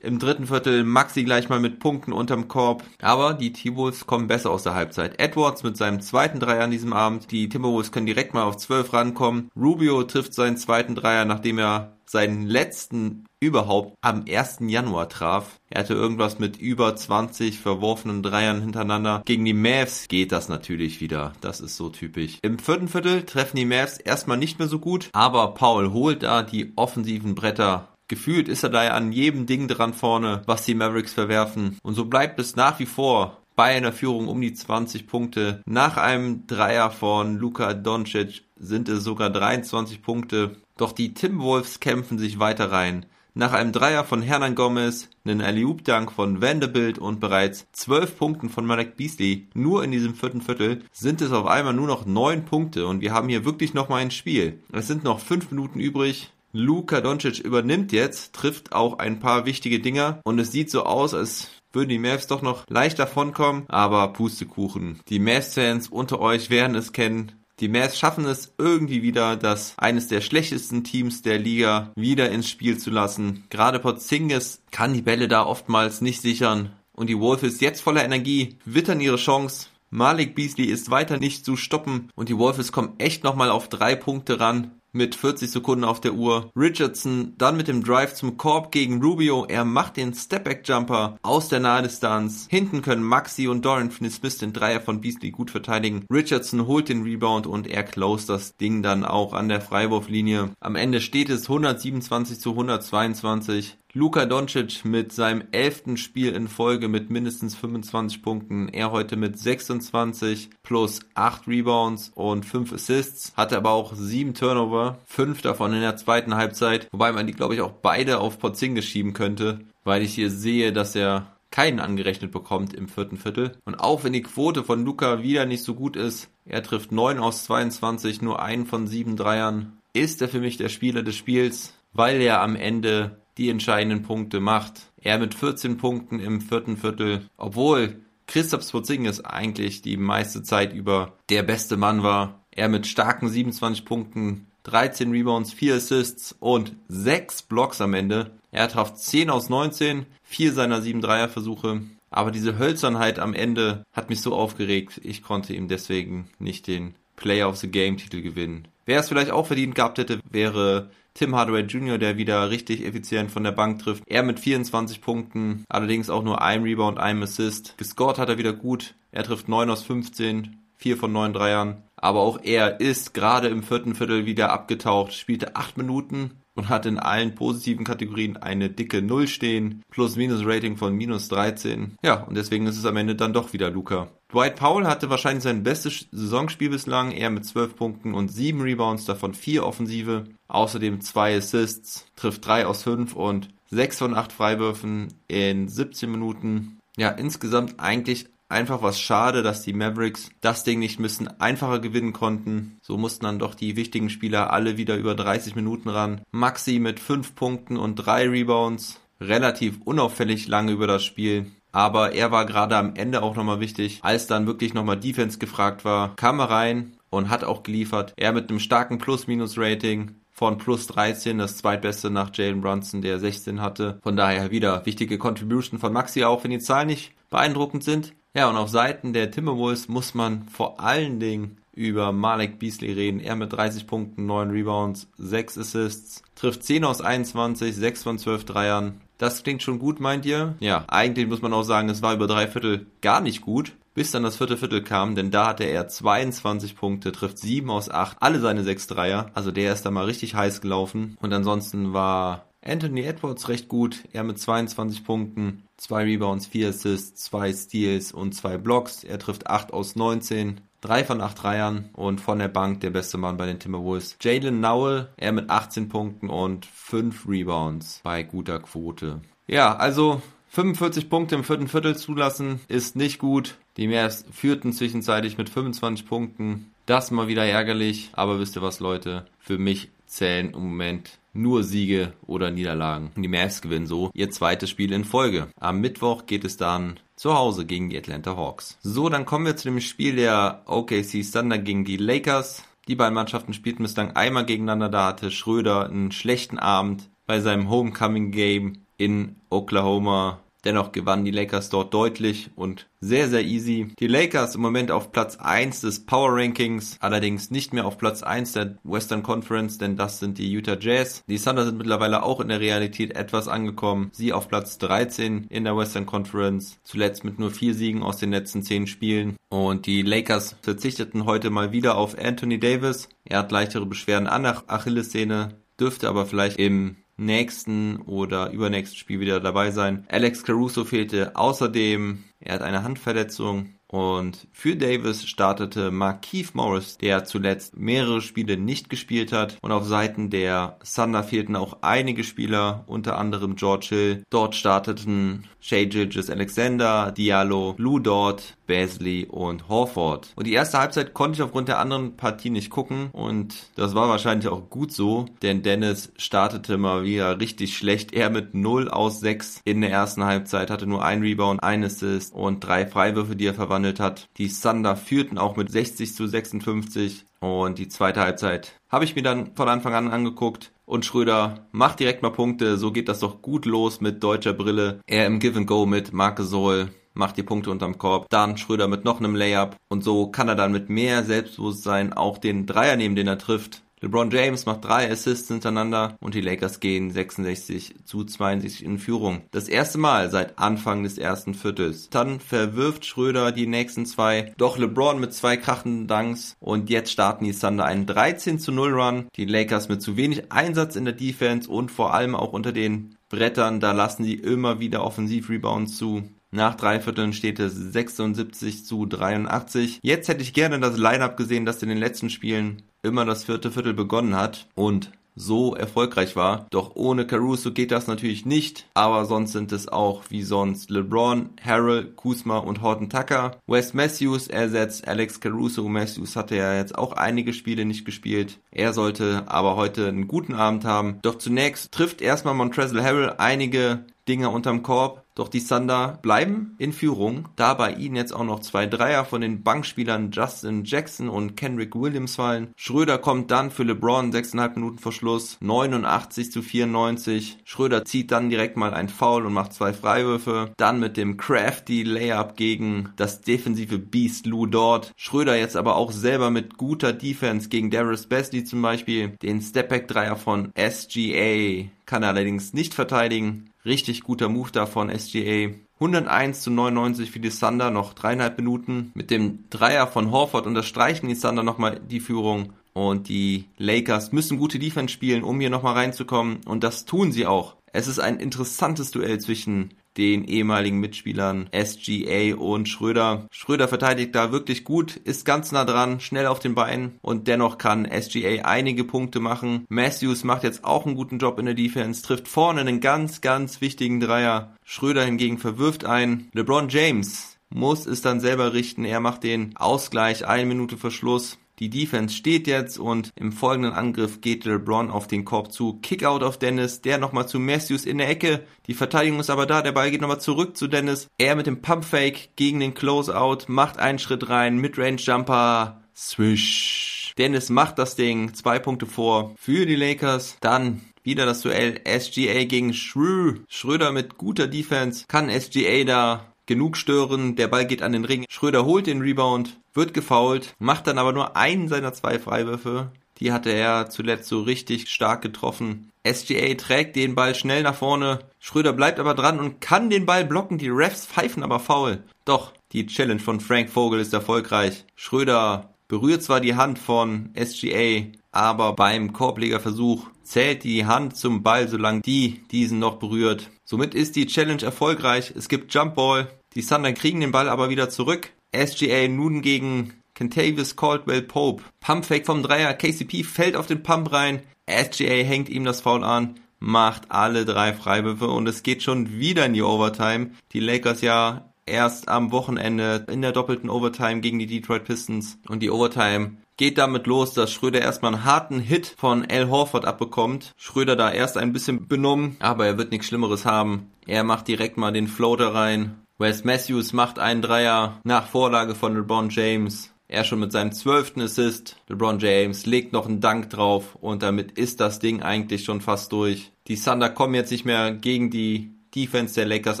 Im 0.02 0.18
dritten 0.18 0.48
Viertel 0.48 0.84
Maxi 0.84 1.24
gleich 1.24 1.48
mal 1.48 1.58
mit 1.58 1.78
Punkten 1.78 2.12
unterm 2.12 2.48
Korb. 2.48 2.84
Aber 3.00 3.32
die 3.32 3.54
T-Wolves 3.54 4.06
kommen 4.06 4.26
besser 4.26 4.50
aus 4.50 4.64
der 4.64 4.74
Halbzeit. 4.74 5.18
Edwards 5.18 5.62
mit 5.62 5.78
seinem 5.78 6.02
zweiten 6.02 6.40
Dreier 6.40 6.64
an 6.64 6.70
diesem 6.70 6.92
Abend. 6.92 7.30
Die 7.30 7.48
Timberwolves 7.48 7.90
können 7.90 8.04
direkt 8.04 8.34
mal 8.34 8.44
auf 8.44 8.58
12 8.58 8.92
rankommen. 8.92 9.50
Rubio 9.56 10.02
trifft 10.02 10.34
seinen 10.34 10.58
zweiten 10.58 10.94
Dreier, 10.94 11.24
nachdem 11.24 11.58
er 11.58 11.96
seinen 12.04 12.46
letzten 12.46 13.24
überhaupt 13.42 13.96
am 14.00 14.24
1. 14.28 14.58
Januar 14.60 15.08
traf. 15.08 15.58
Er 15.68 15.80
hatte 15.80 15.94
irgendwas 15.94 16.38
mit 16.38 16.58
über 16.58 16.94
20 16.94 17.58
verworfenen 17.58 18.22
Dreiern 18.22 18.60
hintereinander. 18.60 19.22
Gegen 19.24 19.44
die 19.44 19.52
Mavs 19.52 20.06
geht 20.06 20.30
das 20.30 20.48
natürlich 20.48 21.00
wieder. 21.00 21.32
Das 21.40 21.60
ist 21.60 21.76
so 21.76 21.88
typisch. 21.88 22.38
Im 22.42 22.58
vierten 22.58 22.88
Viertel 22.88 23.24
treffen 23.24 23.56
die 23.56 23.66
Mavs 23.66 23.98
erstmal 23.98 24.38
nicht 24.38 24.58
mehr 24.60 24.68
so 24.68 24.78
gut, 24.78 25.10
aber 25.12 25.54
Paul 25.54 25.92
holt 25.92 26.22
da 26.22 26.42
die 26.42 26.72
offensiven 26.76 27.34
Bretter 27.34 27.88
Gefühlt 28.08 28.46
ist 28.46 28.62
er 28.62 28.68
da 28.68 28.84
ja 28.84 28.90
an 28.90 29.10
jedem 29.10 29.46
Ding 29.46 29.68
dran 29.68 29.94
vorne, 29.94 30.42
was 30.44 30.66
die 30.66 30.74
Mavericks 30.74 31.14
verwerfen. 31.14 31.78
Und 31.82 31.94
so 31.94 32.04
bleibt 32.04 32.38
es 32.38 32.56
nach 32.56 32.78
wie 32.78 32.84
vor 32.84 33.38
bei 33.56 33.74
einer 33.74 33.92
Führung 33.92 34.28
um 34.28 34.38
die 34.40 34.52
20 34.52 35.06
Punkte. 35.06 35.62
Nach 35.64 35.96
einem 35.96 36.46
Dreier 36.46 36.90
von 36.90 37.38
Luka 37.38 37.72
Doncic 37.72 38.42
sind 38.56 38.90
es 38.90 39.04
sogar 39.04 39.30
23 39.30 40.02
Punkte. 40.02 40.56
Doch 40.76 40.92
die 40.92 41.14
Timberwolves 41.14 41.80
kämpfen 41.80 42.18
sich 42.18 42.38
weiter 42.38 42.70
rein. 42.70 43.06
Nach 43.34 43.54
einem 43.54 43.72
Dreier 43.72 44.04
von 44.04 44.20
Hernan 44.20 44.54
Gomez, 44.54 45.08
einen 45.24 45.40
Alley-Oop-Dank 45.40 46.12
von 46.12 46.42
Vanderbilt 46.42 46.98
und 46.98 47.18
bereits 47.18 47.66
12 47.72 48.18
Punkten 48.18 48.50
von 48.50 48.66
Malek 48.66 48.94
Beasley 48.98 49.46
nur 49.54 49.82
in 49.84 49.90
diesem 49.90 50.14
vierten 50.14 50.42
Viertel 50.42 50.82
sind 50.92 51.22
es 51.22 51.32
auf 51.32 51.46
einmal 51.46 51.72
nur 51.72 51.86
noch 51.86 52.04
9 52.04 52.44
Punkte 52.44 52.86
und 52.86 53.00
wir 53.00 53.14
haben 53.14 53.30
hier 53.30 53.46
wirklich 53.46 53.72
nochmal 53.72 54.02
ein 54.02 54.10
Spiel. 54.10 54.60
Es 54.70 54.86
sind 54.86 55.02
noch 55.02 55.18
5 55.18 55.50
Minuten 55.50 55.80
übrig. 55.80 56.30
Luka 56.52 57.00
Doncic 57.00 57.38
übernimmt 57.38 57.92
jetzt, 57.92 58.34
trifft 58.34 58.74
auch 58.74 58.98
ein 58.98 59.18
paar 59.18 59.46
wichtige 59.46 59.80
Dinger 59.80 60.20
und 60.24 60.38
es 60.38 60.52
sieht 60.52 60.70
so 60.70 60.82
aus, 60.84 61.14
als 61.14 61.48
würden 61.72 61.88
die 61.88 61.98
Mavs 61.98 62.26
doch 62.26 62.42
noch 62.42 62.68
leicht 62.68 62.98
davonkommen, 62.98 63.64
aber 63.68 64.12
Pustekuchen. 64.12 65.00
Die 65.08 65.18
Mavs-Fans 65.18 65.88
unter 65.88 66.20
euch 66.20 66.50
werden 66.50 66.76
es 66.76 66.92
kennen. 66.92 67.32
Die 67.60 67.68
Mavs 67.68 67.98
schaffen 67.98 68.24
es 68.24 68.54
irgendwie 68.58 69.02
wieder, 69.02 69.36
das 69.36 69.74
eines 69.76 70.08
der 70.08 70.20
schlechtesten 70.20 70.84
Teams 70.84 71.22
der 71.22 71.38
Liga 71.38 71.92
wieder 71.96 72.30
ins 72.30 72.48
Spiel 72.48 72.78
zu 72.78 72.90
lassen. 72.90 73.44
Gerade 73.50 73.78
Porzingis 73.78 74.62
kann 74.70 74.94
die 74.94 75.02
Bälle 75.02 75.28
da 75.28 75.44
oftmals 75.44 76.00
nicht 76.00 76.22
sichern. 76.22 76.72
Und 76.92 77.08
die 77.08 77.18
Wolves 77.18 77.60
jetzt 77.60 77.80
voller 77.80 78.04
Energie, 78.04 78.56
wittern 78.64 79.00
ihre 79.00 79.16
Chance. 79.16 79.68
Malik 79.90 80.34
Beasley 80.34 80.66
ist 80.66 80.90
weiter 80.90 81.18
nicht 81.18 81.44
zu 81.44 81.56
stoppen 81.56 82.10
und 82.14 82.28
die 82.28 82.38
Wolves 82.38 82.72
kommen 82.72 82.94
echt 82.98 83.24
nochmal 83.24 83.50
auf 83.50 83.68
drei 83.68 83.94
Punkte 83.94 84.40
ran 84.40 84.70
mit 84.92 85.14
40 85.14 85.50
Sekunden 85.50 85.84
auf 85.84 86.00
der 86.00 86.14
Uhr. 86.14 86.50
Richardson 86.56 87.34
dann 87.38 87.56
mit 87.56 87.68
dem 87.68 87.82
Drive 87.82 88.14
zum 88.14 88.36
Korb 88.36 88.72
gegen 88.72 89.02
Rubio. 89.02 89.46
Er 89.46 89.64
macht 89.64 89.96
den 89.96 90.14
Stepback-Jumper 90.14 91.18
aus 91.22 91.48
der 91.48 91.60
Nahdistanz. 91.60 92.46
Hinten 92.50 92.82
können 92.82 93.02
Maxi 93.02 93.48
und 93.48 93.64
Dorian 93.64 93.90
Finney-Smith 93.90 94.38
den 94.38 94.52
Dreier 94.52 94.80
von 94.80 95.00
Beasley 95.00 95.30
gut 95.30 95.50
verteidigen. 95.50 96.04
Richardson 96.10 96.66
holt 96.66 96.88
den 96.88 97.02
Rebound 97.02 97.46
und 97.46 97.66
er 97.66 97.84
closed 97.84 98.28
das 98.28 98.56
Ding 98.56 98.82
dann 98.82 99.04
auch 99.04 99.32
an 99.32 99.48
der 99.48 99.60
Freiwurflinie. 99.60 100.50
Am 100.60 100.76
Ende 100.76 101.00
steht 101.00 101.30
es 101.30 101.42
127 101.42 102.38
zu 102.38 102.50
122. 102.50 103.78
Luka 103.94 104.24
Doncic 104.24 104.86
mit 104.86 105.12
seinem 105.12 105.44
elften 105.52 105.98
Spiel 105.98 106.34
in 106.34 106.48
Folge 106.48 106.88
mit 106.88 107.10
mindestens 107.10 107.54
25 107.56 108.22
Punkten. 108.22 108.68
Er 108.68 108.90
heute 108.90 109.16
mit 109.16 109.38
26 109.38 110.48
plus 110.62 111.00
8 111.14 111.46
Rebounds 111.46 112.10
und 112.14 112.46
5 112.46 112.72
Assists. 112.72 113.34
Hatte 113.36 113.58
aber 113.58 113.72
auch 113.72 113.92
7 113.94 114.32
Turnover, 114.32 114.98
5 115.04 115.42
davon 115.42 115.74
in 115.74 115.82
der 115.82 115.98
zweiten 115.98 116.34
Halbzeit. 116.36 116.88
Wobei 116.90 117.12
man 117.12 117.26
die, 117.26 117.34
glaube 117.34 117.54
ich, 117.54 117.60
auch 117.60 117.72
beide 117.72 118.20
auf 118.20 118.38
Porzingis 118.38 118.86
schieben 118.86 119.12
könnte, 119.12 119.60
weil 119.84 120.00
ich 120.00 120.14
hier 120.14 120.30
sehe, 120.30 120.72
dass 120.72 120.96
er 120.96 121.36
keinen 121.50 121.78
angerechnet 121.78 122.32
bekommt 122.32 122.72
im 122.72 122.88
vierten 122.88 123.18
Viertel. 123.18 123.58
Und 123.66 123.74
auch 123.74 124.04
wenn 124.04 124.14
die 124.14 124.22
Quote 124.22 124.64
von 124.64 124.86
Luca 124.86 125.22
wieder 125.22 125.44
nicht 125.44 125.64
so 125.64 125.74
gut 125.74 125.96
ist, 125.96 126.30
er 126.46 126.62
trifft 126.62 126.92
9 126.92 127.18
aus 127.18 127.44
22, 127.44 128.22
nur 128.22 128.40
einen 128.40 128.64
von 128.64 128.86
7 128.86 129.16
Dreiern, 129.16 129.74
ist 129.92 130.22
er 130.22 130.30
für 130.30 130.40
mich 130.40 130.56
der 130.56 130.70
Spieler 130.70 131.02
des 131.02 131.14
Spiels, 131.14 131.74
weil 131.92 132.22
er 132.22 132.40
am 132.40 132.56
Ende 132.56 133.21
die 133.38 133.50
entscheidenden 133.50 134.02
Punkte 134.02 134.40
macht. 134.40 134.92
Er 134.96 135.18
mit 135.18 135.34
14 135.34 135.76
Punkten 135.76 136.20
im 136.20 136.40
vierten 136.40 136.76
Viertel, 136.76 137.28
obwohl 137.36 138.00
Christoph 138.26 138.62
Sporzingis 138.62 139.20
eigentlich 139.24 139.82
die 139.82 139.96
meiste 139.96 140.42
Zeit 140.42 140.72
über 140.72 141.18
der 141.28 141.42
beste 141.42 141.76
Mann 141.76 142.02
war. 142.02 142.44
Er 142.50 142.68
mit 142.68 142.86
starken 142.86 143.28
27 143.28 143.84
Punkten, 143.84 144.46
13 144.64 145.10
Rebounds, 145.10 145.52
4 145.52 145.76
Assists 145.76 146.34
und 146.38 146.76
6 146.88 147.42
Blocks 147.42 147.80
am 147.80 147.94
Ende. 147.94 148.30
Er 148.52 148.68
traf 148.68 148.94
10 148.94 149.30
aus 149.30 149.48
19, 149.48 150.06
4 150.22 150.52
seiner 150.52 150.82
7 150.82 151.00
Dreierversuche. 151.00 151.82
Aber 152.10 152.30
diese 152.30 152.58
Hölzernheit 152.58 153.18
am 153.18 153.32
Ende 153.32 153.84
hat 153.92 154.10
mich 154.10 154.20
so 154.20 154.34
aufgeregt, 154.34 155.00
ich 155.02 155.22
konnte 155.22 155.54
ihm 155.54 155.66
deswegen 155.66 156.28
nicht 156.38 156.66
den 156.66 156.94
Player 157.16 157.48
of 157.48 157.56
the 157.56 157.68
Game 157.68 157.96
Titel 157.96 158.20
gewinnen. 158.20 158.68
Wer 158.84 159.00
es 159.00 159.08
vielleicht 159.08 159.30
auch 159.30 159.46
verdient 159.46 159.74
gehabt 159.74 159.98
hätte, 159.98 160.20
wäre 160.30 160.90
Tim 161.14 161.36
Hardaway 161.36 161.62
Jr., 161.62 161.98
der 161.98 162.16
wieder 162.16 162.50
richtig 162.50 162.84
effizient 162.84 163.30
von 163.30 163.44
der 163.44 163.52
Bank 163.52 163.80
trifft. 163.80 164.02
Er 164.06 164.22
mit 164.22 164.40
24 164.40 165.00
Punkten, 165.00 165.64
allerdings 165.68 166.10
auch 166.10 166.22
nur 166.22 166.42
einem 166.42 166.64
Rebound, 166.64 166.98
einem 166.98 167.22
Assist. 167.22 167.74
Gescored 167.76 168.18
hat 168.18 168.28
er 168.28 168.38
wieder 168.38 168.52
gut. 168.52 168.94
Er 169.12 169.22
trifft 169.24 169.48
9 169.48 169.68
aus 169.70 169.82
15, 169.82 170.58
4 170.78 170.96
von 170.96 171.12
9 171.12 171.32
Dreiern. 171.32 171.82
Aber 171.96 172.20
auch 172.20 172.40
er 172.42 172.80
ist 172.80 173.14
gerade 173.14 173.48
im 173.48 173.62
vierten 173.62 173.94
Viertel 173.94 174.26
wieder 174.26 174.50
abgetaucht, 174.50 175.12
spielte 175.12 175.54
8 175.54 175.76
Minuten 175.76 176.41
und 176.54 176.68
hat 176.68 176.86
in 176.86 176.98
allen 176.98 177.34
positiven 177.34 177.84
Kategorien 177.84 178.36
eine 178.36 178.70
dicke 178.70 179.02
Null 179.02 179.26
stehen, 179.28 179.82
Plus-Minus-Rating 179.90 180.76
von 180.76 180.94
minus 180.94 181.28
13. 181.28 181.96
Ja, 182.02 182.22
und 182.22 182.36
deswegen 182.36 182.66
ist 182.66 182.78
es 182.78 182.84
am 182.84 182.96
Ende 182.96 183.14
dann 183.14 183.32
doch 183.32 183.52
wieder 183.52 183.70
Luca. 183.70 184.08
Dwight 184.32 184.56
Powell 184.56 184.86
hatte 184.86 185.10
wahrscheinlich 185.10 185.44
sein 185.44 185.62
bestes 185.62 186.08
Saisonspiel 186.10 186.70
bislang, 186.70 187.12
er 187.12 187.30
mit 187.30 187.44
12 187.44 187.76
Punkten 187.76 188.14
und 188.14 188.28
7 188.28 188.60
Rebounds, 188.60 189.04
davon 189.04 189.34
4 189.34 189.64
Offensive. 189.64 190.24
Außerdem 190.48 191.00
2 191.00 191.36
Assists, 191.36 192.06
trifft 192.16 192.46
3 192.46 192.66
aus 192.66 192.82
5 192.82 193.14
und 193.14 193.48
6 193.70 193.98
von 193.98 194.14
8 194.14 194.32
Freiwürfen 194.32 195.14
in 195.28 195.68
17 195.68 196.10
Minuten. 196.10 196.78
Ja, 196.96 197.08
insgesamt 197.08 197.80
eigentlich 197.80 198.26
Einfach 198.52 198.82
was 198.82 199.00
schade, 199.00 199.42
dass 199.42 199.62
die 199.62 199.72
Mavericks 199.72 200.28
das 200.42 200.62
Ding 200.62 200.78
nicht 200.78 201.00
müssen 201.00 201.26
einfacher 201.40 201.78
gewinnen 201.78 202.12
konnten. 202.12 202.76
So 202.82 202.98
mussten 202.98 203.24
dann 203.24 203.38
doch 203.38 203.54
die 203.54 203.76
wichtigen 203.76 204.10
Spieler 204.10 204.52
alle 204.52 204.76
wieder 204.76 204.96
über 204.96 205.14
30 205.14 205.56
Minuten 205.56 205.88
ran. 205.88 206.20
Maxi 206.32 206.78
mit 206.78 207.00
5 207.00 207.34
Punkten 207.34 207.78
und 207.78 207.94
3 207.96 208.28
Rebounds. 208.28 209.00
Relativ 209.22 209.80
unauffällig 209.86 210.48
lange 210.48 210.72
über 210.72 210.86
das 210.86 211.02
Spiel. 211.02 211.50
Aber 211.72 212.12
er 212.12 212.30
war 212.30 212.44
gerade 212.44 212.76
am 212.76 212.94
Ende 212.94 213.22
auch 213.22 213.36
nochmal 213.36 213.60
wichtig, 213.60 214.00
als 214.02 214.26
dann 214.26 214.46
wirklich 214.46 214.74
nochmal 214.74 215.00
Defense 215.00 215.38
gefragt 215.38 215.86
war. 215.86 216.14
Kam 216.16 216.38
er 216.38 216.50
rein 216.50 216.92
und 217.08 217.30
hat 217.30 217.44
auch 217.44 217.62
geliefert. 217.62 218.12
Er 218.18 218.32
mit 218.32 218.50
einem 218.50 218.60
starken 218.60 218.98
Plus-Minus-Rating 218.98 220.10
von 220.30 220.58
plus 220.58 220.88
13, 220.88 221.38
das 221.38 221.56
zweitbeste 221.56 222.10
nach 222.10 222.30
Jalen 222.34 222.60
Brunson, 222.60 223.00
der 223.00 223.18
16 223.18 223.62
hatte. 223.62 223.98
Von 224.02 224.14
daher 224.14 224.50
wieder 224.50 224.84
wichtige 224.84 225.16
Contribution 225.16 225.80
von 225.80 225.94
Maxi, 225.94 226.24
auch 226.24 226.44
wenn 226.44 226.50
die 226.50 226.58
Zahlen 226.58 226.88
nicht 226.88 227.14
beeindruckend 227.30 227.82
sind. 227.82 228.12
Ja, 228.34 228.48
und 228.48 228.56
auf 228.56 228.70
Seiten 228.70 229.12
der 229.12 229.30
Timberwolves 229.30 229.88
muss 229.88 230.14
man 230.14 230.44
vor 230.48 230.80
allen 230.80 231.20
Dingen 231.20 231.58
über 231.74 232.12
Malek 232.12 232.58
Beasley 232.58 232.92
reden. 232.92 233.20
Er 233.20 233.36
mit 233.36 233.52
30 233.52 233.86
Punkten, 233.86 234.26
9 234.26 234.50
Rebounds, 234.50 235.08
6 235.18 235.58
Assists, 235.58 236.22
trifft 236.34 236.64
10 236.64 236.84
aus 236.84 237.00
21, 237.00 237.74
6 237.74 238.02
von 238.02 238.18
12 238.18 238.44
Dreiern. 238.44 239.00
Das 239.18 239.42
klingt 239.42 239.62
schon 239.62 239.78
gut, 239.78 240.00
meint 240.00 240.26
ihr? 240.26 240.54
Ja, 240.60 240.84
eigentlich 240.88 241.28
muss 241.28 241.42
man 241.42 241.52
auch 241.52 241.62
sagen, 241.62 241.88
es 241.88 242.02
war 242.02 242.14
über 242.14 242.26
drei 242.26 242.48
Viertel 242.48 242.86
gar 243.02 243.20
nicht 243.20 243.42
gut, 243.42 243.72
bis 243.94 244.10
dann 244.10 244.22
das 244.22 244.36
vierte 244.36 244.56
Viertel 244.56 244.82
kam, 244.82 245.14
denn 245.14 245.30
da 245.30 245.48
hatte 245.48 245.64
er 245.64 245.88
22 245.88 246.76
Punkte, 246.76 247.12
trifft 247.12 247.38
7 247.38 247.70
aus 247.70 247.90
8, 247.90 248.16
alle 248.20 248.40
seine 248.40 248.64
6 248.64 248.86
Dreier. 248.86 249.30
Also 249.34 249.52
der 249.52 249.72
ist 249.72 249.84
da 249.84 249.90
mal 249.90 250.06
richtig 250.06 250.34
heiß 250.34 250.60
gelaufen. 250.60 251.16
Und 251.20 251.32
ansonsten 251.32 251.92
war 251.92 252.46
Anthony 252.64 253.02
Edwards 253.02 253.48
recht 253.48 253.68
gut, 253.68 254.04
er 254.12 254.24
mit 254.24 254.38
22 254.38 255.04
Punkten, 255.04 255.64
2 255.82 256.04
Rebounds, 256.04 256.46
4 256.46 256.68
Assists, 256.68 257.24
2 257.24 257.52
Steals 257.52 258.12
und 258.12 258.36
2 258.36 258.56
Blocks. 258.58 259.02
Er 259.02 259.18
trifft 259.18 259.48
8 259.48 259.72
aus 259.72 259.96
19, 259.96 260.60
3 260.80 261.04
von 261.04 261.20
8 261.20 261.42
Dreiern 261.42 261.90
und 261.92 262.20
von 262.20 262.38
der 262.38 262.46
Bank 262.46 262.80
der 262.82 262.90
beste 262.90 263.18
Mann 263.18 263.36
bei 263.36 263.46
den 263.46 263.58
Timberwolves. 263.58 264.16
Jalen 264.20 264.60
Nowell, 264.60 265.08
er 265.16 265.32
mit 265.32 265.50
18 265.50 265.88
Punkten 265.88 266.30
und 266.30 266.66
5 266.66 267.26
Rebounds 267.26 268.00
bei 268.04 268.22
guter 268.22 268.60
Quote. 268.60 269.22
Ja, 269.48 269.74
also 269.74 270.22
45 270.50 271.10
Punkte 271.10 271.34
im 271.34 271.42
vierten 271.42 271.66
Viertel 271.66 271.96
zulassen 271.96 272.60
ist 272.68 272.94
nicht 272.94 273.18
gut. 273.18 273.56
Die 273.76 273.88
Mavs 273.88 274.24
führten 274.30 274.72
zwischenzeitlich 274.72 275.36
mit 275.36 275.50
25 275.50 276.06
Punkten. 276.06 276.70
Das 276.86 277.10
mal 277.10 277.26
wieder 277.26 277.44
ärgerlich, 277.44 278.10
aber 278.12 278.38
wisst 278.38 278.54
ihr 278.54 278.62
was, 278.62 278.78
Leute? 278.78 279.26
Für 279.40 279.58
mich 279.58 279.90
zählen 280.06 280.52
im 280.54 280.60
Moment 280.60 281.18
nur 281.32 281.64
Siege 281.64 282.12
oder 282.26 282.50
Niederlagen. 282.50 283.10
Die 283.16 283.28
Mavs 283.28 283.62
gewinnen 283.62 283.86
so 283.86 284.10
ihr 284.14 284.30
zweites 284.30 284.70
Spiel 284.70 284.92
in 284.92 285.04
Folge. 285.04 285.48
Am 285.58 285.80
Mittwoch 285.80 286.26
geht 286.26 286.44
es 286.44 286.56
dann 286.56 286.98
zu 287.16 287.34
Hause 287.34 287.66
gegen 287.66 287.90
die 287.90 287.98
Atlanta 287.98 288.36
Hawks. 288.36 288.78
So, 288.82 289.08
dann 289.08 289.24
kommen 289.24 289.46
wir 289.46 289.56
zu 289.56 289.68
dem 289.68 289.80
Spiel 289.80 290.16
der 290.16 290.62
OKC 290.66 291.22
Thunder 291.30 291.58
gegen 291.58 291.84
die 291.84 291.96
Lakers. 291.96 292.64
Die 292.88 292.96
beiden 292.96 293.14
Mannschaften 293.14 293.54
spielten 293.54 293.84
bislang 293.84 294.16
einmal 294.16 294.44
gegeneinander. 294.44 294.88
Da 294.88 295.06
hatte 295.06 295.30
Schröder 295.30 295.86
einen 295.86 296.12
schlechten 296.12 296.58
Abend 296.58 297.10
bei 297.26 297.40
seinem 297.40 297.70
Homecoming 297.70 298.32
Game 298.32 298.82
in 298.96 299.36
Oklahoma. 299.50 300.40
Dennoch 300.64 300.92
gewannen 300.92 301.24
die 301.24 301.30
Lakers 301.32 301.70
dort 301.70 301.92
deutlich 301.92 302.50
und 302.54 302.88
sehr, 303.00 303.28
sehr 303.28 303.44
easy. 303.44 303.88
Die 303.98 304.06
Lakers 304.06 304.54
im 304.54 304.60
Moment 304.60 304.92
auf 304.92 305.10
Platz 305.10 305.36
1 305.36 305.80
des 305.80 306.06
Power 306.06 306.36
Rankings, 306.36 306.98
allerdings 307.00 307.50
nicht 307.50 307.72
mehr 307.72 307.84
auf 307.84 307.98
Platz 307.98 308.22
1 308.22 308.52
der 308.52 308.76
Western 308.84 309.24
Conference, 309.24 309.78
denn 309.78 309.96
das 309.96 310.20
sind 310.20 310.38
die 310.38 310.50
Utah 310.50 310.76
Jazz. 310.78 311.24
Die 311.26 311.38
Thunder 311.38 311.64
sind 311.64 311.78
mittlerweile 311.78 312.22
auch 312.22 312.40
in 312.40 312.48
der 312.48 312.60
Realität 312.60 313.16
etwas 313.16 313.48
angekommen. 313.48 314.10
Sie 314.12 314.32
auf 314.32 314.48
Platz 314.48 314.78
13 314.78 315.46
in 315.50 315.64
der 315.64 315.76
Western 315.76 316.06
Conference, 316.06 316.78
zuletzt 316.84 317.24
mit 317.24 317.40
nur 317.40 317.50
vier 317.50 317.74
Siegen 317.74 318.04
aus 318.04 318.18
den 318.18 318.30
letzten 318.30 318.62
zehn 318.62 318.86
Spielen. 318.86 319.36
Und 319.48 319.86
die 319.86 320.02
Lakers 320.02 320.56
verzichteten 320.62 321.24
heute 321.24 321.50
mal 321.50 321.72
wieder 321.72 321.96
auf 321.96 322.16
Anthony 322.16 322.60
Davis. 322.60 323.08
Er 323.24 323.40
hat 323.40 323.52
leichtere 323.52 323.86
Beschwerden 323.86 324.28
an 324.28 324.44
der 324.44 324.62
Achillessehne, 324.68 325.60
dürfte 325.78 326.08
aber 326.08 326.24
vielleicht 326.26 326.58
im 326.58 326.96
nächsten 327.24 327.96
oder 328.02 328.50
übernächsten 328.50 328.98
Spiel 328.98 329.20
wieder 329.20 329.40
dabei 329.40 329.70
sein. 329.70 330.04
Alex 330.08 330.44
Caruso 330.44 330.84
fehlte 330.84 331.36
außerdem. 331.36 332.24
Er 332.40 332.54
hat 332.54 332.62
eine 332.62 332.82
Handverletzung 332.82 333.74
und 333.92 334.48
für 334.52 334.74
Davis 334.74 335.26
startete 335.26 335.90
Markeith 335.90 336.54
Morris, 336.54 336.96
der 336.96 337.24
zuletzt 337.26 337.76
mehrere 337.76 338.22
Spiele 338.22 338.56
nicht 338.56 338.88
gespielt 338.88 339.32
hat. 339.32 339.58
Und 339.60 339.70
auf 339.70 339.84
Seiten 339.84 340.30
der 340.30 340.78
Thunder 340.82 341.22
fehlten 341.22 341.56
auch 341.56 341.76
einige 341.82 342.24
Spieler, 342.24 342.84
unter 342.86 343.18
anderem 343.18 343.54
George 343.54 343.88
Hill. 343.90 344.22
Dort 344.30 344.54
starteten 344.54 345.44
Shay 345.60 345.86
Gilgis 345.86 346.30
Alexander, 346.30 347.12
Diallo, 347.12 347.74
Lou 347.76 347.98
Dort, 347.98 348.56
Basley 348.72 349.26
und 349.26 349.68
Horford. 349.68 350.32
Und 350.34 350.46
die 350.46 350.54
erste 350.54 350.78
Halbzeit 350.78 351.12
konnte 351.12 351.36
ich 351.36 351.42
aufgrund 351.42 351.68
der 351.68 351.78
anderen 351.78 352.16
Partie 352.16 352.48
nicht 352.48 352.70
gucken 352.70 353.10
und 353.12 353.54
das 353.76 353.94
war 353.94 354.08
wahrscheinlich 354.08 354.48
auch 354.48 354.70
gut 354.70 354.92
so, 354.92 355.26
denn 355.42 355.62
Dennis 355.62 356.10
startete 356.16 356.78
mal 356.78 357.04
wieder 357.04 357.38
richtig 357.38 357.76
schlecht. 357.76 358.14
Er 358.14 358.30
mit 358.30 358.54
0 358.54 358.88
aus 358.88 359.20
6 359.20 359.60
in 359.66 359.82
der 359.82 359.90
ersten 359.90 360.24
Halbzeit, 360.24 360.70
hatte 360.70 360.86
nur 360.86 361.04
ein 361.04 361.20
Rebound, 361.20 361.62
ein 361.62 361.84
Assist 361.84 362.32
und 362.32 362.60
drei 362.60 362.86
Freiwürfe, 362.86 363.36
die 363.36 363.44
er 363.44 363.52
verwandelt 363.52 364.00
hat. 364.00 364.30
Die 364.38 364.48
Thunder 364.48 364.96
führten 364.96 365.36
auch 365.36 365.56
mit 365.56 365.70
60 365.70 366.14
zu 366.14 366.26
56 366.26 367.26
und 367.40 367.78
die 367.78 367.88
zweite 367.88 368.20
Halbzeit 368.20 368.72
habe 368.88 369.04
ich 369.04 369.14
mir 369.14 369.22
dann 369.22 369.54
von 369.54 369.68
Anfang 369.68 369.92
an 369.92 370.08
angeguckt. 370.08 370.72
Und 370.84 371.04
Schröder 371.04 371.66
macht 371.72 372.00
direkt 372.00 372.22
mal 372.22 372.30
Punkte. 372.30 372.76
So 372.76 372.92
geht 372.92 373.08
das 373.08 373.20
doch 373.20 373.40
gut 373.40 373.64
los 373.64 374.00
mit 374.00 374.22
deutscher 374.22 374.52
Brille. 374.52 375.00
Er 375.06 375.26
im 375.26 375.38
Give 375.38 375.58
and 375.58 375.66
Go 375.66 375.86
mit 375.86 376.12
Marke 376.12 376.42
Sohl 376.42 376.90
macht 377.14 377.36
die 377.36 377.42
Punkte 377.42 377.70
unterm 377.70 377.98
Korb. 377.98 378.28
Dann 378.30 378.56
Schröder 378.56 378.88
mit 378.88 379.04
noch 379.04 379.18
einem 379.18 379.36
Layup. 379.36 379.76
Und 379.88 380.04
so 380.04 380.28
kann 380.28 380.48
er 380.48 380.56
dann 380.56 380.72
mit 380.72 380.88
mehr 380.88 381.24
Selbstbewusstsein 381.24 382.12
auch 382.12 382.38
den 382.38 382.66
Dreier 382.66 382.96
nehmen, 382.96 383.16
den 383.16 383.28
er 383.28 383.38
trifft. 383.38 383.82
LeBron 384.02 384.32
James 384.32 384.66
macht 384.66 384.84
drei 384.84 385.08
Assists 385.08 385.46
hintereinander 385.46 386.16
und 386.18 386.34
die 386.34 386.40
Lakers 386.40 386.80
gehen 386.80 387.12
66 387.12 387.94
zu 388.04 388.24
62 388.24 388.84
in 388.84 388.98
Führung. 388.98 389.42
Das 389.52 389.68
erste 389.68 389.98
Mal 389.98 390.28
seit 390.28 390.58
Anfang 390.58 391.04
des 391.04 391.18
ersten 391.18 391.54
Viertels. 391.54 392.10
Dann 392.10 392.40
verwirft 392.40 393.06
Schröder 393.06 393.52
die 393.52 393.68
nächsten 393.68 394.04
zwei. 394.04 394.54
Doch 394.56 394.76
LeBron 394.76 395.20
mit 395.20 395.32
zwei 395.32 395.56
krachenden 395.56 396.08
Dunks 396.08 396.56
und 396.58 396.90
jetzt 396.90 397.12
starten 397.12 397.44
die 397.44 397.52
Thunder 397.52 397.84
einen 397.84 398.06
13 398.06 398.58
zu 398.58 398.72
0 398.72 398.92
Run. 398.92 399.28
Die 399.36 399.44
Lakers 399.44 399.88
mit 399.88 400.02
zu 400.02 400.16
wenig 400.16 400.50
Einsatz 400.50 400.96
in 400.96 401.04
der 401.04 401.14
Defense 401.14 401.70
und 401.70 401.92
vor 401.92 402.12
allem 402.12 402.34
auch 402.34 402.52
unter 402.52 402.72
den 402.72 403.14
Brettern. 403.28 403.78
Da 403.78 403.92
lassen 403.92 404.24
sie 404.24 404.34
immer 404.34 404.80
wieder 404.80 405.04
Offensiv-Rebounds 405.04 405.96
zu. 405.96 406.24
Nach 406.54 406.74
drei 406.74 407.00
Vierteln 407.00 407.32
steht 407.32 407.58
es 407.58 407.74
76 407.74 408.84
zu 408.84 409.06
83. 409.06 410.00
Jetzt 410.02 410.28
hätte 410.28 410.42
ich 410.42 410.52
gerne 410.52 410.78
das 410.80 410.98
Lineup 410.98 411.38
gesehen, 411.38 411.64
das 411.64 411.82
in 411.82 411.88
den 411.88 411.96
letzten 411.96 412.28
Spielen 412.28 412.82
immer 413.02 413.24
das 413.24 413.44
vierte 413.44 413.70
Viertel 413.70 413.94
begonnen 413.94 414.36
hat 414.36 414.68
und 414.74 415.12
so 415.34 415.74
erfolgreich 415.74 416.36
war. 416.36 416.66
Doch 416.70 416.94
ohne 416.94 417.26
Caruso 417.26 417.72
geht 417.72 417.90
das 417.90 418.06
natürlich 418.06 418.44
nicht. 418.44 418.86
Aber 418.92 419.24
sonst 419.24 419.52
sind 419.52 419.72
es 419.72 419.88
auch 419.88 420.24
wie 420.28 420.42
sonst 420.42 420.90
LeBron, 420.90 421.50
Harrell, 421.64 422.04
Kuzma 422.04 422.58
und 422.58 422.82
Horton 422.82 423.08
Tucker. 423.08 423.56
Wes 423.66 423.94
Matthews 423.94 424.48
ersetzt 424.48 425.08
Alex 425.08 425.40
Caruso. 425.40 425.88
Matthews 425.88 426.36
hatte 426.36 426.56
ja 426.56 426.76
jetzt 426.76 426.98
auch 426.98 427.12
einige 427.12 427.54
Spiele 427.54 427.86
nicht 427.86 428.04
gespielt. 428.04 428.58
Er 428.70 428.92
sollte 428.92 429.44
aber 429.46 429.76
heute 429.76 430.08
einen 430.08 430.28
guten 430.28 430.52
Abend 430.52 430.84
haben. 430.84 431.18
Doch 431.22 431.38
zunächst 431.38 431.92
trifft 431.92 432.20
erstmal 432.20 432.52
Montrezl 432.54 433.02
Harrell 433.02 433.34
einige 433.38 434.04
Dinger 434.28 434.52
unterm 434.52 434.82
Korb. 434.82 435.24
Doch 435.34 435.48
die 435.48 435.64
Thunder 435.64 436.18
bleiben 436.20 436.74
in 436.78 436.92
Führung, 436.92 437.48
da 437.56 437.72
bei 437.72 437.94
ihnen 437.94 438.16
jetzt 438.16 438.34
auch 438.34 438.44
noch 438.44 438.60
zwei 438.60 438.86
Dreier 438.86 439.24
von 439.24 439.40
den 439.40 439.62
Bankspielern 439.62 440.30
Justin 440.30 440.84
Jackson 440.84 441.30
und 441.30 441.56
Kendrick 441.56 441.94
Williams 441.94 442.36
fallen. 442.36 442.74
Schröder 442.76 443.16
kommt 443.16 443.50
dann 443.50 443.70
für 443.70 443.82
LeBron 443.82 444.30
6,5 444.30 444.74
Minuten 444.74 444.98
vor 444.98 445.12
Schluss, 445.12 445.56
89 445.60 446.52
zu 446.52 446.60
94. 446.60 447.58
Schröder 447.64 448.04
zieht 448.04 448.30
dann 448.30 448.50
direkt 448.50 448.76
mal 448.76 448.92
ein 448.92 449.08
Foul 449.08 449.46
und 449.46 449.54
macht 449.54 449.72
zwei 449.72 449.94
Freiwürfe. 449.94 450.72
Dann 450.76 451.00
mit 451.00 451.16
dem 451.16 451.38
crafty 451.38 452.02
Layup 452.02 452.56
gegen 452.56 453.14
das 453.16 453.40
defensive 453.40 453.98
Beast 453.98 454.44
Lou 454.44 454.66
Dort. 454.66 455.12
Schröder 455.16 455.56
jetzt 455.56 455.76
aber 455.76 455.96
auch 455.96 456.12
selber 456.12 456.50
mit 456.50 456.76
guter 456.76 457.14
Defense 457.14 457.70
gegen 457.70 457.90
Darius 457.90 458.26
Basley 458.26 458.64
zum 458.64 458.82
Beispiel. 458.82 459.30
Den 459.42 459.62
Stepback-Dreier 459.62 460.36
von 460.36 460.72
SGA 460.76 461.86
kann 462.04 462.22
er 462.22 462.30
allerdings 462.30 462.74
nicht 462.74 462.92
verteidigen. 462.92 463.71
Richtig 463.84 464.22
guter 464.22 464.48
Move 464.48 464.70
da 464.72 464.86
von 464.86 465.10
SGA. 465.10 465.70
101 465.94 466.62
zu 466.62 466.70
99 466.70 467.30
für 467.30 467.40
die 467.40 467.50
Thunder, 467.50 467.90
noch 467.90 468.12
dreieinhalb 468.12 468.56
Minuten. 468.58 469.10
Mit 469.14 469.30
dem 469.30 469.64
Dreier 469.70 470.06
von 470.06 470.30
Horford 470.30 470.66
unterstreichen 470.66 471.28
die 471.28 471.36
Thunder 471.36 471.62
nochmal 471.62 472.00
die 472.00 472.20
Führung. 472.20 472.72
Und 472.92 473.28
die 473.28 473.64
Lakers 473.78 474.32
müssen 474.32 474.58
gute 474.58 474.78
Defense 474.78 475.12
spielen, 475.12 475.42
um 475.42 475.58
hier 475.58 475.70
nochmal 475.70 475.94
reinzukommen. 475.94 476.60
Und 476.66 476.84
das 476.84 477.04
tun 477.04 477.32
sie 477.32 477.46
auch. 477.46 477.76
Es 477.92 478.08
ist 478.08 478.18
ein 478.18 478.38
interessantes 478.38 479.10
Duell 479.10 479.38
zwischen 479.38 479.94
den 480.16 480.44
ehemaligen 480.44 480.98
Mitspielern 480.98 481.68
SGA 481.72 482.54
und 482.56 482.88
Schröder. 482.88 483.46
Schröder 483.50 483.88
verteidigt 483.88 484.34
da 484.34 484.52
wirklich 484.52 484.84
gut, 484.84 485.16
ist 485.16 485.44
ganz 485.44 485.72
nah 485.72 485.84
dran, 485.84 486.20
schnell 486.20 486.46
auf 486.46 486.58
den 486.58 486.74
Beinen 486.74 487.18
und 487.22 487.48
dennoch 487.48 487.78
kann 487.78 488.06
SGA 488.06 488.64
einige 488.64 489.04
Punkte 489.04 489.40
machen. 489.40 489.84
Matthews 489.88 490.44
macht 490.44 490.64
jetzt 490.64 490.84
auch 490.84 491.06
einen 491.06 491.16
guten 491.16 491.38
Job 491.38 491.58
in 491.58 491.66
der 491.66 491.74
Defense, 491.74 492.22
trifft 492.22 492.48
vorne 492.48 492.80
einen 492.80 493.00
ganz, 493.00 493.40
ganz 493.40 493.80
wichtigen 493.80 494.20
Dreier. 494.20 494.74
Schröder 494.84 495.24
hingegen 495.24 495.58
verwirft 495.58 496.04
ein. 496.04 496.48
LeBron 496.52 496.88
James 496.88 497.58
muss 497.70 498.06
es 498.06 498.22
dann 498.22 498.40
selber 498.40 498.72
richten. 498.72 499.04
Er 499.04 499.20
macht 499.20 499.44
den 499.44 499.76
Ausgleich 499.76 500.46
eine 500.46 500.66
Minute 500.66 500.96
Verschluss. 500.96 501.58
Die 501.78 501.90
Defense 501.90 502.34
steht 502.34 502.66
jetzt 502.66 502.98
und 502.98 503.30
im 503.34 503.52
folgenden 503.52 503.92
Angriff 503.92 504.40
geht 504.40 504.64
LeBron 504.64 505.10
auf 505.10 505.26
den 505.26 505.44
Korb 505.44 505.72
zu. 505.72 505.98
Kickout 506.02 506.42
auf 506.42 506.58
Dennis, 506.58 507.00
der 507.00 507.18
nochmal 507.18 507.48
zu 507.48 507.58
Matthews 507.58 508.04
in 508.04 508.18
der 508.18 508.28
Ecke. 508.28 508.64
Die 508.86 508.94
Verteidigung 508.94 509.40
ist 509.40 509.50
aber 509.50 509.66
da, 509.66 509.82
der 509.82 509.92
Ball 509.92 510.10
geht 510.10 510.20
nochmal 510.20 510.40
zurück 510.40 510.76
zu 510.76 510.86
Dennis. 510.86 511.28
Er 511.38 511.56
mit 511.56 511.66
dem 511.66 511.82
Pumpfake 511.82 512.50
gegen 512.56 512.80
den 512.80 512.94
Closeout, 512.94 513.64
macht 513.68 513.98
einen 513.98 514.18
Schritt 514.18 514.48
rein, 514.48 514.78
Midrange 514.78 515.16
Jumper, 515.16 516.02
Swish. 516.14 517.32
Dennis 517.38 517.70
macht 517.70 517.98
das 517.98 518.14
Ding, 518.14 518.52
zwei 518.54 518.78
Punkte 518.78 519.06
vor 519.06 519.54
für 519.56 519.86
die 519.86 519.96
Lakers. 519.96 520.58
Dann 520.60 521.00
wieder 521.22 521.46
das 521.46 521.62
Duell 521.62 522.00
SGA 522.06 522.64
gegen 522.64 522.92
Schrö. 522.94 523.60
Schröder 523.68 524.12
mit 524.12 524.36
guter 524.36 524.66
Defense. 524.66 525.24
Kann 525.28 525.48
SGA 525.48 526.04
da 526.04 526.51
genug 526.66 526.96
stören? 526.96 527.56
Der 527.56 527.68
Ball 527.68 527.86
geht 527.86 528.02
an 528.02 528.12
den 528.12 528.24
Ring. 528.24 528.44
Schröder 528.48 528.84
holt 528.84 529.06
den 529.06 529.20
Rebound 529.20 529.78
wird 529.94 530.14
gefoult, 530.14 530.74
macht 530.78 531.06
dann 531.06 531.18
aber 531.18 531.32
nur 531.32 531.56
einen 531.56 531.88
seiner 531.88 532.12
zwei 532.12 532.38
Freiwürfe. 532.38 533.12
Die 533.40 533.52
hatte 533.52 533.70
er 533.70 534.08
zuletzt 534.08 534.48
so 534.48 534.60
richtig 534.62 535.08
stark 535.08 535.42
getroffen. 535.42 536.10
SGA 536.26 536.74
trägt 536.74 537.16
den 537.16 537.34
Ball 537.34 537.54
schnell 537.54 537.82
nach 537.82 537.96
vorne. 537.96 538.40
Schröder 538.60 538.92
bleibt 538.92 539.18
aber 539.18 539.34
dran 539.34 539.58
und 539.58 539.80
kann 539.80 540.10
den 540.10 540.26
Ball 540.26 540.44
blocken. 540.44 540.78
Die 540.78 540.88
Refs 540.88 541.26
pfeifen 541.26 541.62
aber 541.62 541.80
faul. 541.80 542.22
Doch, 542.44 542.72
die 542.92 543.06
Challenge 543.06 543.40
von 543.40 543.60
Frank 543.60 543.90
Vogel 543.90 544.20
ist 544.20 544.32
erfolgreich. 544.32 545.04
Schröder 545.16 545.92
berührt 546.06 546.42
zwar 546.42 546.60
die 546.60 546.76
Hand 546.76 546.98
von 546.98 547.50
SGA, 547.56 548.26
aber 548.52 548.92
beim 548.92 549.32
Korblegerversuch 549.32 550.28
zählt 550.42 550.84
die 550.84 551.06
Hand 551.06 551.36
zum 551.36 551.62
Ball, 551.62 551.88
solange 551.88 552.20
die 552.20 552.62
diesen 552.70 552.98
noch 552.98 553.16
berührt. 553.16 553.70
Somit 553.84 554.14
ist 554.14 554.36
die 554.36 554.46
Challenge 554.46 554.82
erfolgreich. 554.82 555.52
Es 555.56 555.68
gibt 555.68 555.92
Jumpball. 555.92 556.48
Die 556.74 556.82
Thunder 556.82 557.12
kriegen 557.12 557.40
den 557.40 557.52
Ball 557.52 557.68
aber 557.68 557.90
wieder 557.90 558.08
zurück. 558.08 558.50
SGA 558.74 559.28
nun 559.28 559.62
gegen 559.62 560.14
Kentavious 560.34 560.96
Caldwell 560.96 561.42
Pope. 561.42 561.82
Pumpfake 562.00 562.46
vom 562.46 562.62
Dreier. 562.62 562.94
KCP 562.94 563.44
fällt 563.44 563.76
auf 563.76 563.86
den 563.86 564.02
Pump 564.02 564.32
rein. 564.32 564.62
SGA 564.88 565.44
hängt 565.44 565.68
ihm 565.68 565.84
das 565.84 566.00
Foul 566.00 566.24
an. 566.24 566.58
Macht 566.78 567.30
alle 567.30 567.64
drei 567.64 567.92
Freiwürfe 567.92 568.48
und 568.48 568.66
es 568.66 568.82
geht 568.82 569.02
schon 569.02 569.38
wieder 569.38 569.66
in 569.66 569.74
die 569.74 569.82
Overtime. 569.82 570.50
Die 570.72 570.80
Lakers 570.80 571.20
ja 571.20 571.72
erst 571.86 572.28
am 572.28 572.50
Wochenende 572.50 573.26
in 573.30 573.42
der 573.42 573.52
doppelten 573.52 573.90
Overtime 573.90 574.40
gegen 574.40 574.58
die 574.58 574.66
Detroit 574.66 575.04
Pistons 575.04 575.58
und 575.68 575.80
die 575.80 575.90
Overtime 575.90 576.56
geht 576.82 576.98
damit 576.98 577.28
los, 577.28 577.54
dass 577.54 577.72
Schröder 577.72 578.00
erstmal 578.00 578.34
einen 578.34 578.44
harten 578.44 578.80
Hit 578.80 579.14
von 579.16 579.46
Al 579.48 579.70
Horford 579.70 580.04
abbekommt. 580.04 580.72
Schröder 580.76 581.14
da 581.14 581.30
erst 581.30 581.56
ein 581.56 581.72
bisschen 581.72 582.08
benommen, 582.08 582.56
aber 582.58 582.86
er 582.86 582.98
wird 582.98 583.12
nichts 583.12 583.28
Schlimmeres 583.28 583.64
haben. 583.64 584.10
Er 584.26 584.42
macht 584.42 584.66
direkt 584.66 584.96
mal 584.96 585.12
den 585.12 585.28
Floater 585.28 585.74
rein. 585.74 586.16
Wes 586.38 586.64
Matthews 586.64 587.12
macht 587.12 587.38
einen 587.38 587.62
Dreier 587.62 588.20
nach 588.24 588.48
Vorlage 588.48 588.96
von 588.96 589.14
LeBron 589.14 589.50
James. 589.50 590.12
Er 590.26 590.42
schon 590.42 590.58
mit 590.58 590.72
seinem 590.72 590.90
zwölften 590.90 591.42
Assist. 591.42 591.98
LeBron 592.08 592.40
James 592.40 592.84
legt 592.84 593.12
noch 593.12 593.28
einen 593.28 593.40
Dank 593.40 593.70
drauf 593.70 594.16
und 594.20 594.42
damit 594.42 594.72
ist 594.72 594.98
das 594.98 595.20
Ding 595.20 595.40
eigentlich 595.40 595.84
schon 595.84 596.00
fast 596.00 596.32
durch. 596.32 596.72
Die 596.88 596.96
Thunder 596.96 597.30
kommen 597.30 597.54
jetzt 597.54 597.70
nicht 597.70 597.84
mehr 597.84 598.10
gegen 598.10 598.50
die 598.50 598.90
Defense 599.14 599.54
der 599.54 599.66
Lakers 599.66 600.00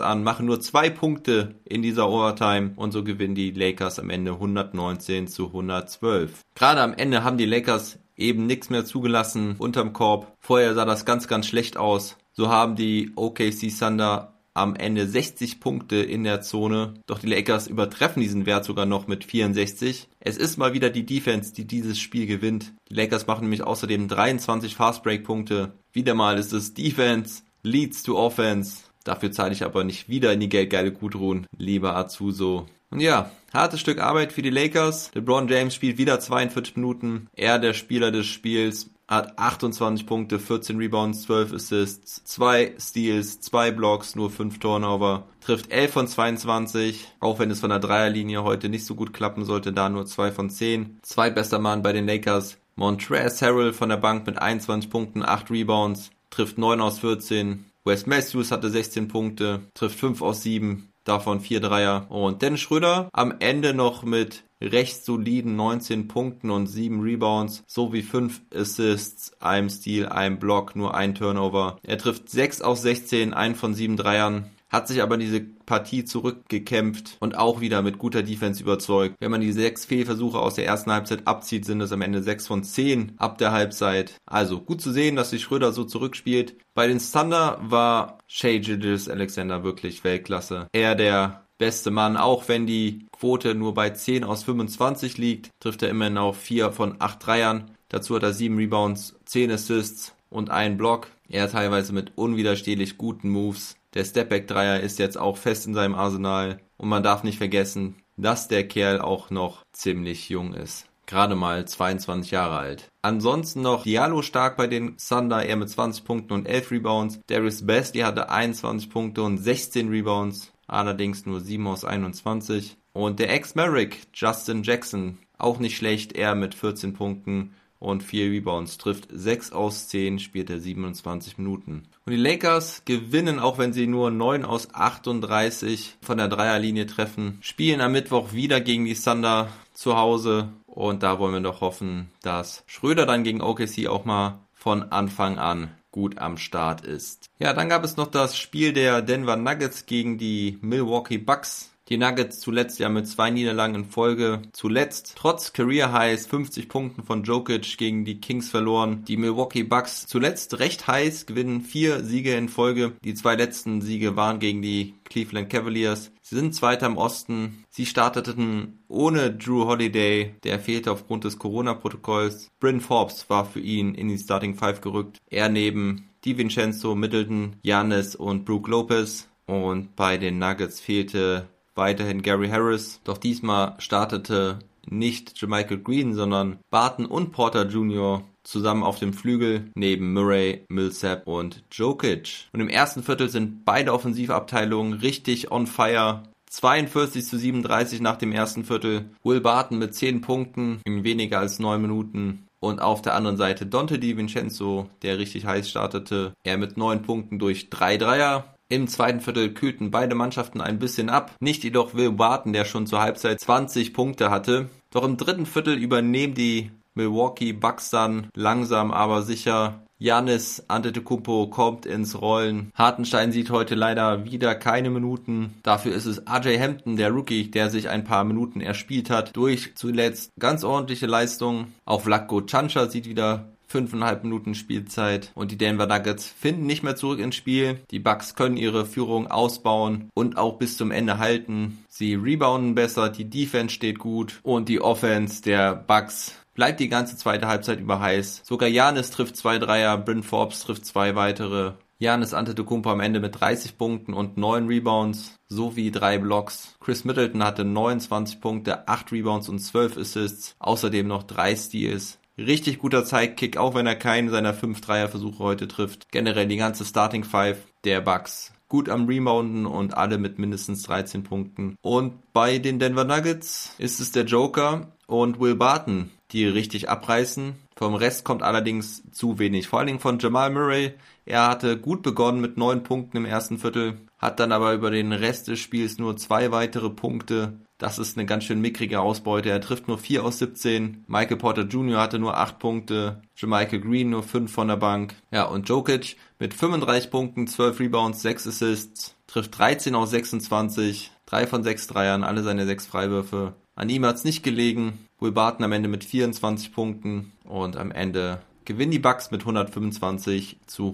an, 0.00 0.22
machen 0.24 0.46
nur 0.46 0.60
zwei 0.60 0.90
Punkte 0.90 1.56
in 1.64 1.82
dieser 1.82 2.08
Overtime 2.08 2.72
und 2.76 2.92
so 2.92 3.04
gewinnen 3.04 3.34
die 3.34 3.50
Lakers 3.50 3.98
am 3.98 4.10
Ende 4.10 4.32
119 4.32 5.28
zu 5.28 5.48
112. 5.48 6.40
Gerade 6.54 6.80
am 6.80 6.94
Ende 6.94 7.22
haben 7.22 7.38
die 7.38 7.46
Lakers 7.46 7.98
eben 8.16 8.46
nichts 8.46 8.70
mehr 8.70 8.84
zugelassen 8.84 9.56
unterm 9.58 9.92
Korb. 9.92 10.32
Vorher 10.40 10.74
sah 10.74 10.84
das 10.84 11.04
ganz, 11.04 11.28
ganz 11.28 11.46
schlecht 11.46 11.76
aus. 11.76 12.16
So 12.32 12.48
haben 12.48 12.76
die 12.76 13.12
OKC 13.16 13.70
Thunder 13.78 14.32
am 14.54 14.76
Ende 14.76 15.06
60 15.06 15.60
Punkte 15.60 15.96
in 15.96 16.24
der 16.24 16.42
Zone, 16.42 16.94
doch 17.06 17.18
die 17.18 17.26
Lakers 17.26 17.68
übertreffen 17.68 18.20
diesen 18.20 18.44
Wert 18.44 18.64
sogar 18.64 18.84
noch 18.86 19.06
mit 19.06 19.24
64. 19.24 20.08
Es 20.20 20.36
ist 20.36 20.58
mal 20.58 20.74
wieder 20.74 20.90
die 20.90 21.06
Defense, 21.06 21.54
die 21.54 21.66
dieses 21.66 21.98
Spiel 21.98 22.26
gewinnt. 22.26 22.72
Die 22.90 22.94
Lakers 22.94 23.26
machen 23.26 23.42
nämlich 23.42 23.62
außerdem 23.62 24.08
23 24.08 24.74
Fastbreak-Punkte. 24.76 25.72
Wieder 25.92 26.14
mal 26.14 26.38
ist 26.38 26.52
es 26.52 26.74
Defense 26.74 27.42
leads 27.62 28.02
to 28.02 28.18
Offense. 28.18 28.84
Dafür 29.04 29.32
zahle 29.32 29.52
ich 29.52 29.64
aber 29.64 29.84
nicht 29.84 30.08
wieder 30.08 30.32
in 30.32 30.40
die 30.40 30.48
geldgeile 30.48 30.92
Gudrun, 30.92 31.46
lieber 31.56 31.96
Azuso. 31.96 32.66
Und 32.90 33.00
ja, 33.00 33.30
hartes 33.52 33.80
Stück 33.80 34.00
Arbeit 34.00 34.32
für 34.32 34.42
die 34.42 34.50
Lakers. 34.50 35.10
LeBron 35.14 35.48
James 35.48 35.74
spielt 35.74 35.98
wieder 35.98 36.20
42 36.20 36.76
Minuten. 36.76 37.28
Er 37.34 37.58
der 37.58 37.72
Spieler 37.72 38.10
des 38.10 38.26
Spiels 38.26 38.90
hat 39.08 39.38
28 39.38 40.06
Punkte, 40.06 40.38
14 40.38 40.78
Rebounds, 40.78 41.22
12 41.22 41.52
Assists, 41.52 42.24
2 42.24 42.74
Steals, 42.78 43.40
2 43.40 43.70
Blocks, 43.72 44.14
nur 44.14 44.30
5 44.30 44.58
Turnover. 44.58 45.24
Trifft 45.40 45.70
11 45.70 45.92
von 45.92 46.08
22, 46.08 47.08
auch 47.20 47.38
wenn 47.38 47.50
es 47.50 47.60
von 47.60 47.70
der 47.70 47.78
Dreierlinie 47.78 48.42
heute 48.42 48.68
nicht 48.68 48.86
so 48.86 48.94
gut 48.94 49.12
klappen 49.12 49.44
sollte, 49.44 49.72
da 49.72 49.88
nur 49.88 50.06
2 50.06 50.32
von 50.32 50.48
10. 50.48 51.00
Zweitbester 51.02 51.58
Mann 51.58 51.82
bei 51.82 51.92
den 51.92 52.06
Lakers, 52.06 52.58
Montrezl 52.76 53.46
Harrell 53.46 53.72
von 53.72 53.90
der 53.90 53.98
Bank 53.98 54.26
mit 54.26 54.38
21 54.38 54.88
Punkten, 54.88 55.22
8 55.22 55.50
Rebounds, 55.50 56.10
trifft 56.30 56.56
9 56.56 56.80
aus 56.80 57.00
14. 57.00 57.66
Wes 57.84 58.06
Matthews 58.06 58.52
hatte 58.52 58.70
16 58.70 59.08
Punkte, 59.08 59.62
trifft 59.74 59.98
5 59.98 60.22
aus 60.22 60.42
7, 60.42 60.92
davon 61.02 61.40
4 61.40 61.60
Dreier. 61.60 62.06
Und 62.10 62.40
Dennis 62.40 62.60
Schröder 62.60 63.08
am 63.12 63.34
Ende 63.40 63.74
noch 63.74 64.04
mit 64.04 64.44
recht 64.60 65.04
soliden 65.04 65.56
19 65.56 66.06
Punkten 66.06 66.50
und 66.50 66.68
7 66.68 67.00
Rebounds 67.00 67.64
sowie 67.66 68.02
5 68.02 68.42
Assists, 68.54 69.32
einem 69.40 69.68
Steal, 69.68 70.08
einem 70.08 70.38
Block, 70.38 70.76
nur 70.76 70.94
ein 70.94 71.16
Turnover. 71.16 71.78
Er 71.82 71.98
trifft 71.98 72.28
6 72.28 72.62
aus 72.62 72.82
16, 72.82 73.34
einen 73.34 73.56
von 73.56 73.74
7 73.74 73.96
Dreiern 73.96 74.50
hat 74.72 74.88
sich 74.88 75.02
aber 75.02 75.18
diese 75.18 75.40
Partie 75.40 76.04
zurückgekämpft 76.04 77.18
und 77.20 77.36
auch 77.36 77.60
wieder 77.60 77.82
mit 77.82 77.98
guter 77.98 78.22
Defense 78.22 78.62
überzeugt. 78.62 79.16
Wenn 79.20 79.30
man 79.30 79.42
die 79.42 79.52
sechs 79.52 79.84
Fehlversuche 79.84 80.38
aus 80.38 80.54
der 80.54 80.66
ersten 80.66 80.90
Halbzeit 80.90 81.26
abzieht, 81.26 81.66
sind 81.66 81.80
es 81.82 81.92
am 81.92 82.00
Ende 82.02 82.22
sechs 82.22 82.46
von 82.46 82.64
zehn 82.64 83.12
ab 83.18 83.38
der 83.38 83.52
Halbzeit. 83.52 84.14
Also 84.26 84.60
gut 84.60 84.80
zu 84.80 84.90
sehen, 84.90 85.14
dass 85.14 85.30
sich 85.30 85.42
Schröder 85.42 85.72
so 85.72 85.84
zurückspielt. 85.84 86.56
Bei 86.74 86.88
den 86.88 86.98
Thunder 86.98 87.58
war 87.62 88.18
Shea 88.26 88.58
Gilgis 88.58 89.08
Alexander 89.08 89.62
wirklich 89.62 90.02
Weltklasse. 90.04 90.68
Er 90.72 90.94
der 90.94 91.46
beste 91.58 91.90
Mann, 91.90 92.16
auch 92.16 92.48
wenn 92.48 92.66
die 92.66 93.06
Quote 93.12 93.54
nur 93.54 93.74
bei 93.74 93.90
10 93.90 94.24
aus 94.24 94.42
25 94.42 95.18
liegt, 95.18 95.50
trifft 95.60 95.82
er 95.82 95.90
immerhin 95.90 96.18
auf 96.18 96.36
4 96.38 96.72
von 96.72 96.96
8 96.98 97.24
Dreiern. 97.24 97.70
Dazu 97.88 98.16
hat 98.16 98.22
er 98.22 98.32
7 98.32 98.56
Rebounds, 98.56 99.16
10 99.26 99.50
Assists 99.52 100.14
und 100.30 100.50
einen 100.50 100.76
Block. 100.76 101.08
Er 101.28 101.50
teilweise 101.50 101.92
mit 101.92 102.12
unwiderstehlich 102.16 102.98
guten 102.98 103.28
Moves. 103.28 103.76
Der 103.94 104.04
Stepback-Dreier 104.04 104.80
ist 104.80 104.98
jetzt 104.98 105.18
auch 105.18 105.36
fest 105.36 105.66
in 105.66 105.74
seinem 105.74 105.94
Arsenal. 105.94 106.60
Und 106.76 106.88
man 106.88 107.02
darf 107.02 107.22
nicht 107.24 107.38
vergessen, 107.38 107.96
dass 108.16 108.48
der 108.48 108.66
Kerl 108.66 109.00
auch 109.00 109.30
noch 109.30 109.62
ziemlich 109.72 110.28
jung 110.28 110.54
ist. 110.54 110.86
Gerade 111.06 111.34
mal 111.34 111.66
22 111.66 112.30
Jahre 112.30 112.56
alt. 112.56 112.88
Ansonsten 113.02 113.60
noch 113.60 113.82
Diallo 113.82 114.22
stark 114.22 114.56
bei 114.56 114.66
den 114.66 114.96
Thunder, 114.96 115.44
er 115.44 115.56
mit 115.56 115.68
20 115.68 116.04
Punkten 116.04 116.32
und 116.32 116.46
11 116.46 116.70
Rebounds. 116.70 117.20
Darius 117.26 117.66
Basley 117.66 118.02
hatte 118.02 118.30
21 118.30 118.88
Punkte 118.88 119.22
und 119.22 119.38
16 119.38 119.88
Rebounds. 119.88 120.52
Allerdings 120.66 121.26
nur 121.26 121.40
7 121.40 121.66
aus 121.66 121.84
21. 121.84 122.78
Und 122.94 123.18
der 123.18 123.30
Ex-Merrick, 123.30 124.06
Justin 124.14 124.62
Jackson, 124.62 125.18
auch 125.36 125.58
nicht 125.58 125.76
schlecht, 125.76 126.12
er 126.12 126.34
mit 126.34 126.54
14 126.54 126.94
Punkten 126.94 127.54
und 127.82 128.02
4 128.02 128.30
Rebounds, 128.30 128.78
trifft 128.78 129.08
6 129.12 129.52
aus 129.52 129.88
10, 129.88 130.20
spielt 130.20 130.48
er 130.50 130.60
27 130.60 131.36
Minuten. 131.38 131.82
Und 132.06 132.12
die 132.12 132.16
Lakers 132.16 132.82
gewinnen, 132.84 133.40
auch 133.40 133.58
wenn 133.58 133.72
sie 133.72 133.86
nur 133.86 134.10
9 134.10 134.44
aus 134.44 134.72
38 134.72 135.96
von 136.00 136.18
der 136.18 136.28
Dreierlinie 136.28 136.86
treffen, 136.86 137.38
spielen 137.42 137.80
am 137.80 137.92
Mittwoch 137.92 138.32
wieder 138.32 138.60
gegen 138.60 138.84
die 138.84 138.94
Thunder 138.94 139.48
zu 139.74 139.96
Hause 139.96 140.48
und 140.66 141.02
da 141.02 141.18
wollen 141.18 141.34
wir 141.34 141.40
doch 141.40 141.60
hoffen, 141.60 142.10
dass 142.22 142.62
Schröder 142.66 143.04
dann 143.04 143.24
gegen 143.24 143.42
OKC 143.42 143.88
auch 143.88 144.04
mal 144.04 144.38
von 144.54 144.92
Anfang 144.92 145.38
an 145.38 145.70
gut 145.90 146.18
am 146.18 146.38
Start 146.38 146.82
ist. 146.82 147.26
Ja, 147.38 147.52
dann 147.52 147.68
gab 147.68 147.84
es 147.84 147.96
noch 147.96 148.06
das 148.06 148.38
Spiel 148.38 148.72
der 148.72 149.02
Denver 149.02 149.36
Nuggets 149.36 149.86
gegen 149.86 150.18
die 150.18 150.58
Milwaukee 150.62 151.18
Bucks. 151.18 151.71
Die 151.92 151.98
Nuggets 151.98 152.40
zuletzt 152.40 152.78
ja 152.78 152.88
mit 152.88 153.06
zwei 153.06 153.28
Niederlagen 153.28 153.74
in 153.74 153.84
Folge. 153.84 154.40
Zuletzt 154.52 155.12
trotz 155.14 155.52
Career 155.52 155.92
Highs 155.92 156.24
50 156.24 156.70
Punkten 156.70 157.02
von 157.02 157.22
Jokic 157.22 157.76
gegen 157.76 158.06
die 158.06 158.18
Kings 158.18 158.48
verloren. 158.48 159.04
Die 159.04 159.18
Milwaukee 159.18 159.62
Bucks 159.62 160.06
zuletzt 160.06 160.58
recht 160.58 160.86
heiß, 160.86 161.26
gewinnen 161.26 161.60
vier 161.60 162.02
Siege 162.02 162.34
in 162.34 162.48
Folge. 162.48 162.92
Die 163.04 163.12
zwei 163.12 163.34
letzten 163.34 163.82
Siege 163.82 164.16
waren 164.16 164.38
gegen 164.38 164.62
die 164.62 164.94
Cleveland 165.04 165.50
Cavaliers. 165.50 166.10
Sie 166.22 166.34
sind 166.34 166.54
Zweiter 166.54 166.86
im 166.86 166.96
Osten. 166.96 167.62
Sie 167.68 167.84
starteten 167.84 168.78
ohne 168.88 169.30
Drew 169.30 169.66
Holiday, 169.66 170.34
der 170.44 170.60
fehlte 170.60 170.92
aufgrund 170.92 171.24
des 171.24 171.38
Corona-Protokolls. 171.38 172.48
Bryn 172.58 172.80
Forbes 172.80 173.28
war 173.28 173.44
für 173.44 173.60
ihn 173.60 173.94
in 173.94 174.08
die 174.08 174.16
Starting 174.16 174.54
Five 174.54 174.80
gerückt. 174.80 175.18
Er 175.28 175.50
neben 175.50 176.08
DiVincenzo, 176.24 176.94
Middleton, 176.94 177.56
Janis 177.60 178.16
und 178.16 178.46
Brooke 178.46 178.70
Lopez. 178.70 179.28
Und 179.44 179.94
bei 179.96 180.16
den 180.16 180.38
Nuggets 180.38 180.80
fehlte 180.80 181.48
weiterhin 181.74 182.22
Gary 182.22 182.48
Harris. 182.48 183.00
Doch 183.04 183.18
diesmal 183.18 183.74
startete 183.78 184.58
nicht 184.88 185.40
Jermichael 185.40 185.78
Green, 185.78 186.14
sondern 186.14 186.58
Barton 186.70 187.06
und 187.06 187.32
Porter 187.32 187.66
Jr. 187.66 188.22
zusammen 188.42 188.82
auf 188.82 188.98
dem 188.98 189.12
Flügel 189.12 189.70
neben 189.74 190.12
Murray, 190.12 190.64
Millsap 190.68 191.26
und 191.26 191.62
Jokic. 191.70 192.48
Und 192.52 192.60
im 192.60 192.68
ersten 192.68 193.02
Viertel 193.02 193.28
sind 193.28 193.64
beide 193.64 193.92
Offensivabteilungen 193.92 194.94
richtig 194.94 195.50
on 195.50 195.66
fire. 195.66 196.22
42 196.50 197.24
zu 197.24 197.38
37 197.38 198.02
nach 198.02 198.16
dem 198.16 198.30
ersten 198.30 198.64
Viertel. 198.64 199.06
Will 199.22 199.40
Barton 199.40 199.78
mit 199.78 199.94
10 199.94 200.20
Punkten 200.20 200.80
in 200.84 201.02
weniger 201.02 201.38
als 201.38 201.58
9 201.58 201.80
Minuten. 201.80 202.46
Und 202.60 202.80
auf 202.80 203.02
der 203.02 203.14
anderen 203.14 203.38
Seite 203.38 203.66
Dante 203.66 203.98
DiVincenzo, 203.98 204.88
der 205.02 205.18
richtig 205.18 205.46
heiß 205.46 205.68
startete. 205.68 206.34
Er 206.44 206.58
mit 206.58 206.76
9 206.76 207.02
Punkten 207.02 207.38
durch 207.38 207.70
3 207.70 207.96
Dreier. 207.96 208.54
Im 208.72 208.88
zweiten 208.88 209.20
Viertel 209.20 209.52
kühlten 209.52 209.90
beide 209.90 210.14
Mannschaften 210.14 210.62
ein 210.62 210.78
bisschen 210.78 211.10
ab. 211.10 211.32
Nicht 211.40 211.62
jedoch 211.62 211.92
Will 211.92 212.10
Barton, 212.10 212.54
der 212.54 212.64
schon 212.64 212.86
zur 212.86 213.02
Halbzeit 213.02 213.38
20 213.38 213.92
Punkte 213.92 214.30
hatte. 214.30 214.70
Doch 214.90 215.04
im 215.04 215.18
dritten 215.18 215.44
Viertel 215.44 215.76
übernehmen 215.76 216.32
die 216.32 216.70
Milwaukee 216.94 217.52
Bucks 217.52 217.90
dann 217.90 218.28
langsam 218.34 218.90
aber 218.90 219.20
sicher. 219.20 219.82
Janis 219.98 220.64
Antetokounmpo 220.68 221.48
kommt 221.48 221.84
ins 221.84 222.22
Rollen. 222.22 222.72
Hartenstein 222.74 223.30
sieht 223.30 223.50
heute 223.50 223.74
leider 223.74 224.24
wieder 224.24 224.54
keine 224.54 224.88
Minuten. 224.88 225.52
Dafür 225.62 225.94
ist 225.94 226.06
es 226.06 226.26
AJ 226.26 226.58
Hampton, 226.58 226.96
der 226.96 227.10
Rookie, 227.10 227.50
der 227.50 227.68
sich 227.68 227.90
ein 227.90 228.04
paar 228.04 228.24
Minuten 228.24 228.62
erspielt 228.62 229.10
hat. 229.10 229.36
Durch 229.36 229.74
zuletzt 229.74 230.32
ganz 230.40 230.64
ordentliche 230.64 231.06
Leistungen. 231.06 231.74
Auch 231.84 232.00
Vlatko 232.00 232.40
Chancha 232.40 232.88
sieht 232.88 233.06
wieder 233.06 233.51
fünfeinhalb 233.72 234.22
Minuten 234.22 234.54
Spielzeit 234.54 235.32
und 235.34 235.50
die 235.50 235.56
Denver 235.56 235.86
Nuggets 235.86 236.26
finden 236.28 236.66
nicht 236.66 236.82
mehr 236.82 236.94
zurück 236.94 237.18
ins 237.18 237.34
Spiel. 237.34 237.80
Die 237.90 237.98
Bucks 237.98 238.34
können 238.34 238.56
ihre 238.56 238.86
Führung 238.86 239.26
ausbauen 239.26 240.10
und 240.14 240.36
auch 240.36 240.58
bis 240.58 240.76
zum 240.76 240.90
Ende 240.90 241.18
halten. 241.18 241.84
Sie 241.88 242.14
rebounden 242.14 242.74
besser, 242.74 243.08
die 243.08 243.28
Defense 243.28 243.74
steht 243.74 243.98
gut 243.98 244.40
und 244.42 244.68
die 244.68 244.80
Offense 244.80 245.42
der 245.42 245.74
Bucks 245.74 246.34
bleibt 246.54 246.80
die 246.80 246.90
ganze 246.90 247.16
zweite 247.16 247.48
Halbzeit 247.48 247.80
über 247.80 247.98
heiß. 247.98 248.42
Sogar 248.44 248.68
Janis 248.68 249.10
trifft 249.10 249.36
zwei 249.36 249.58
Dreier, 249.58 249.96
Bryn 249.96 250.22
Forbes 250.22 250.60
trifft 250.60 250.84
zwei 250.84 251.16
weitere. 251.16 251.72
Janis 251.98 252.34
Antetokounmpo 252.34 252.90
am 252.90 253.00
Ende 253.00 253.20
mit 253.20 253.40
30 253.40 253.78
Punkten 253.78 254.12
und 254.12 254.36
9 254.36 254.66
Rebounds 254.66 255.36
sowie 255.48 255.92
3 255.92 256.18
Blocks. 256.18 256.74
Chris 256.80 257.04
Middleton 257.04 257.44
hatte 257.44 257.64
29 257.64 258.40
Punkte, 258.40 258.88
8 258.88 259.12
Rebounds 259.12 259.48
und 259.48 259.60
12 259.60 259.98
Assists, 259.98 260.56
außerdem 260.58 261.06
noch 261.06 261.22
3 261.22 261.54
Steals. 261.54 262.18
Richtig 262.46 262.78
guter 262.78 263.04
Sidekick, 263.04 263.56
auch 263.56 263.74
wenn 263.74 263.86
er 263.86 263.94
keinen 263.94 264.28
seiner 264.28 264.52
5 264.52 264.80
Dreierversuche 264.80 265.38
heute 265.38 265.68
trifft. 265.68 266.10
Generell 266.10 266.48
die 266.48 266.56
ganze 266.56 266.84
Starting 266.84 267.24
Five 267.24 267.58
der 267.84 268.00
Bucks 268.00 268.52
gut 268.72 268.88
am 268.88 269.04
Rebounden 269.04 269.66
und 269.66 269.98
alle 269.98 270.16
mit 270.16 270.38
mindestens 270.38 270.82
13 270.84 271.24
Punkten. 271.24 271.76
Und 271.82 272.32
bei 272.32 272.58
den 272.58 272.78
Denver 272.78 273.04
Nuggets 273.04 273.74
ist 273.76 274.00
es 274.00 274.12
der 274.12 274.24
Joker 274.24 274.90
und 275.06 275.38
Will 275.40 275.56
Barton, 275.56 276.10
die 276.30 276.46
richtig 276.46 276.88
abreißen. 276.88 277.52
Vom 277.76 277.94
Rest 277.94 278.24
kommt 278.24 278.42
allerdings 278.42 279.02
zu 279.12 279.38
wenig. 279.38 279.68
Vor 279.68 279.78
allen 279.78 279.88
Dingen 279.88 280.00
von 280.00 280.18
Jamal 280.18 280.48
Murray. 280.48 280.94
Er 281.26 281.48
hatte 281.48 281.78
gut 281.78 282.02
begonnen 282.02 282.40
mit 282.40 282.56
neun 282.56 282.82
Punkten 282.82 283.18
im 283.18 283.26
ersten 283.26 283.58
Viertel, 283.58 283.98
hat 284.18 284.40
dann 284.40 284.52
aber 284.52 284.72
über 284.72 284.90
den 284.90 285.12
Rest 285.12 285.48
des 285.48 285.60
Spiels 285.60 285.98
nur 285.98 286.16
zwei 286.16 286.50
weitere 286.50 286.88
Punkte. 286.88 287.58
Das 287.82 287.98
ist 287.98 288.16
eine 288.16 288.26
ganz 288.26 288.44
schön 288.44 288.60
mickrige 288.60 289.00
Ausbeute. 289.00 289.50
Er 289.50 289.60
trifft 289.60 289.88
nur 289.88 289.98
4 289.98 290.24
aus 290.24 290.38
17. 290.38 291.02
Michael 291.08 291.36
Porter 291.36 291.62
Jr. 291.62 292.00
hatte 292.00 292.20
nur 292.20 292.36
8 292.36 292.60
Punkte. 292.60 293.22
Jermichael 293.34 293.80
Green 293.80 294.10
nur 294.10 294.22
5 294.22 294.52
von 294.52 294.68
der 294.68 294.76
Bank. 294.76 295.16
Ja, 295.32 295.46
und 295.46 295.68
Jokic 295.68 296.16
mit 296.38 296.54
35 296.54 297.10
Punkten, 297.10 297.48
12 297.48 297.80
Rebounds, 297.80 298.22
6 298.22 298.46
Assists, 298.46 299.16
trifft 299.26 299.58
13 299.58 299.96
aus 299.96 300.10
26, 300.10 301.10
3 301.26 301.46
von 301.48 301.64
6 301.64 301.88
Dreiern, 301.88 302.22
alle 302.22 302.44
seine 302.44 302.66
6 302.66 302.86
Freiwürfe. 302.86 303.54
An 303.74 303.88
ihm 303.88 304.06
hat's 304.06 304.22
nicht 304.22 304.44
gelegen. 304.44 305.08
Will 305.18 305.32
Barton 305.32 305.64
am 305.64 305.72
Ende 305.72 305.88
mit 305.88 306.04
24 306.04 306.72
Punkten 306.72 307.32
und 307.42 307.76
am 307.76 307.90
Ende 307.90 308.42
gewinnen 308.64 308.92
die 308.92 309.00
Bucks 309.00 309.32
mit 309.32 309.40
125 309.40 310.60
zu 310.66 310.92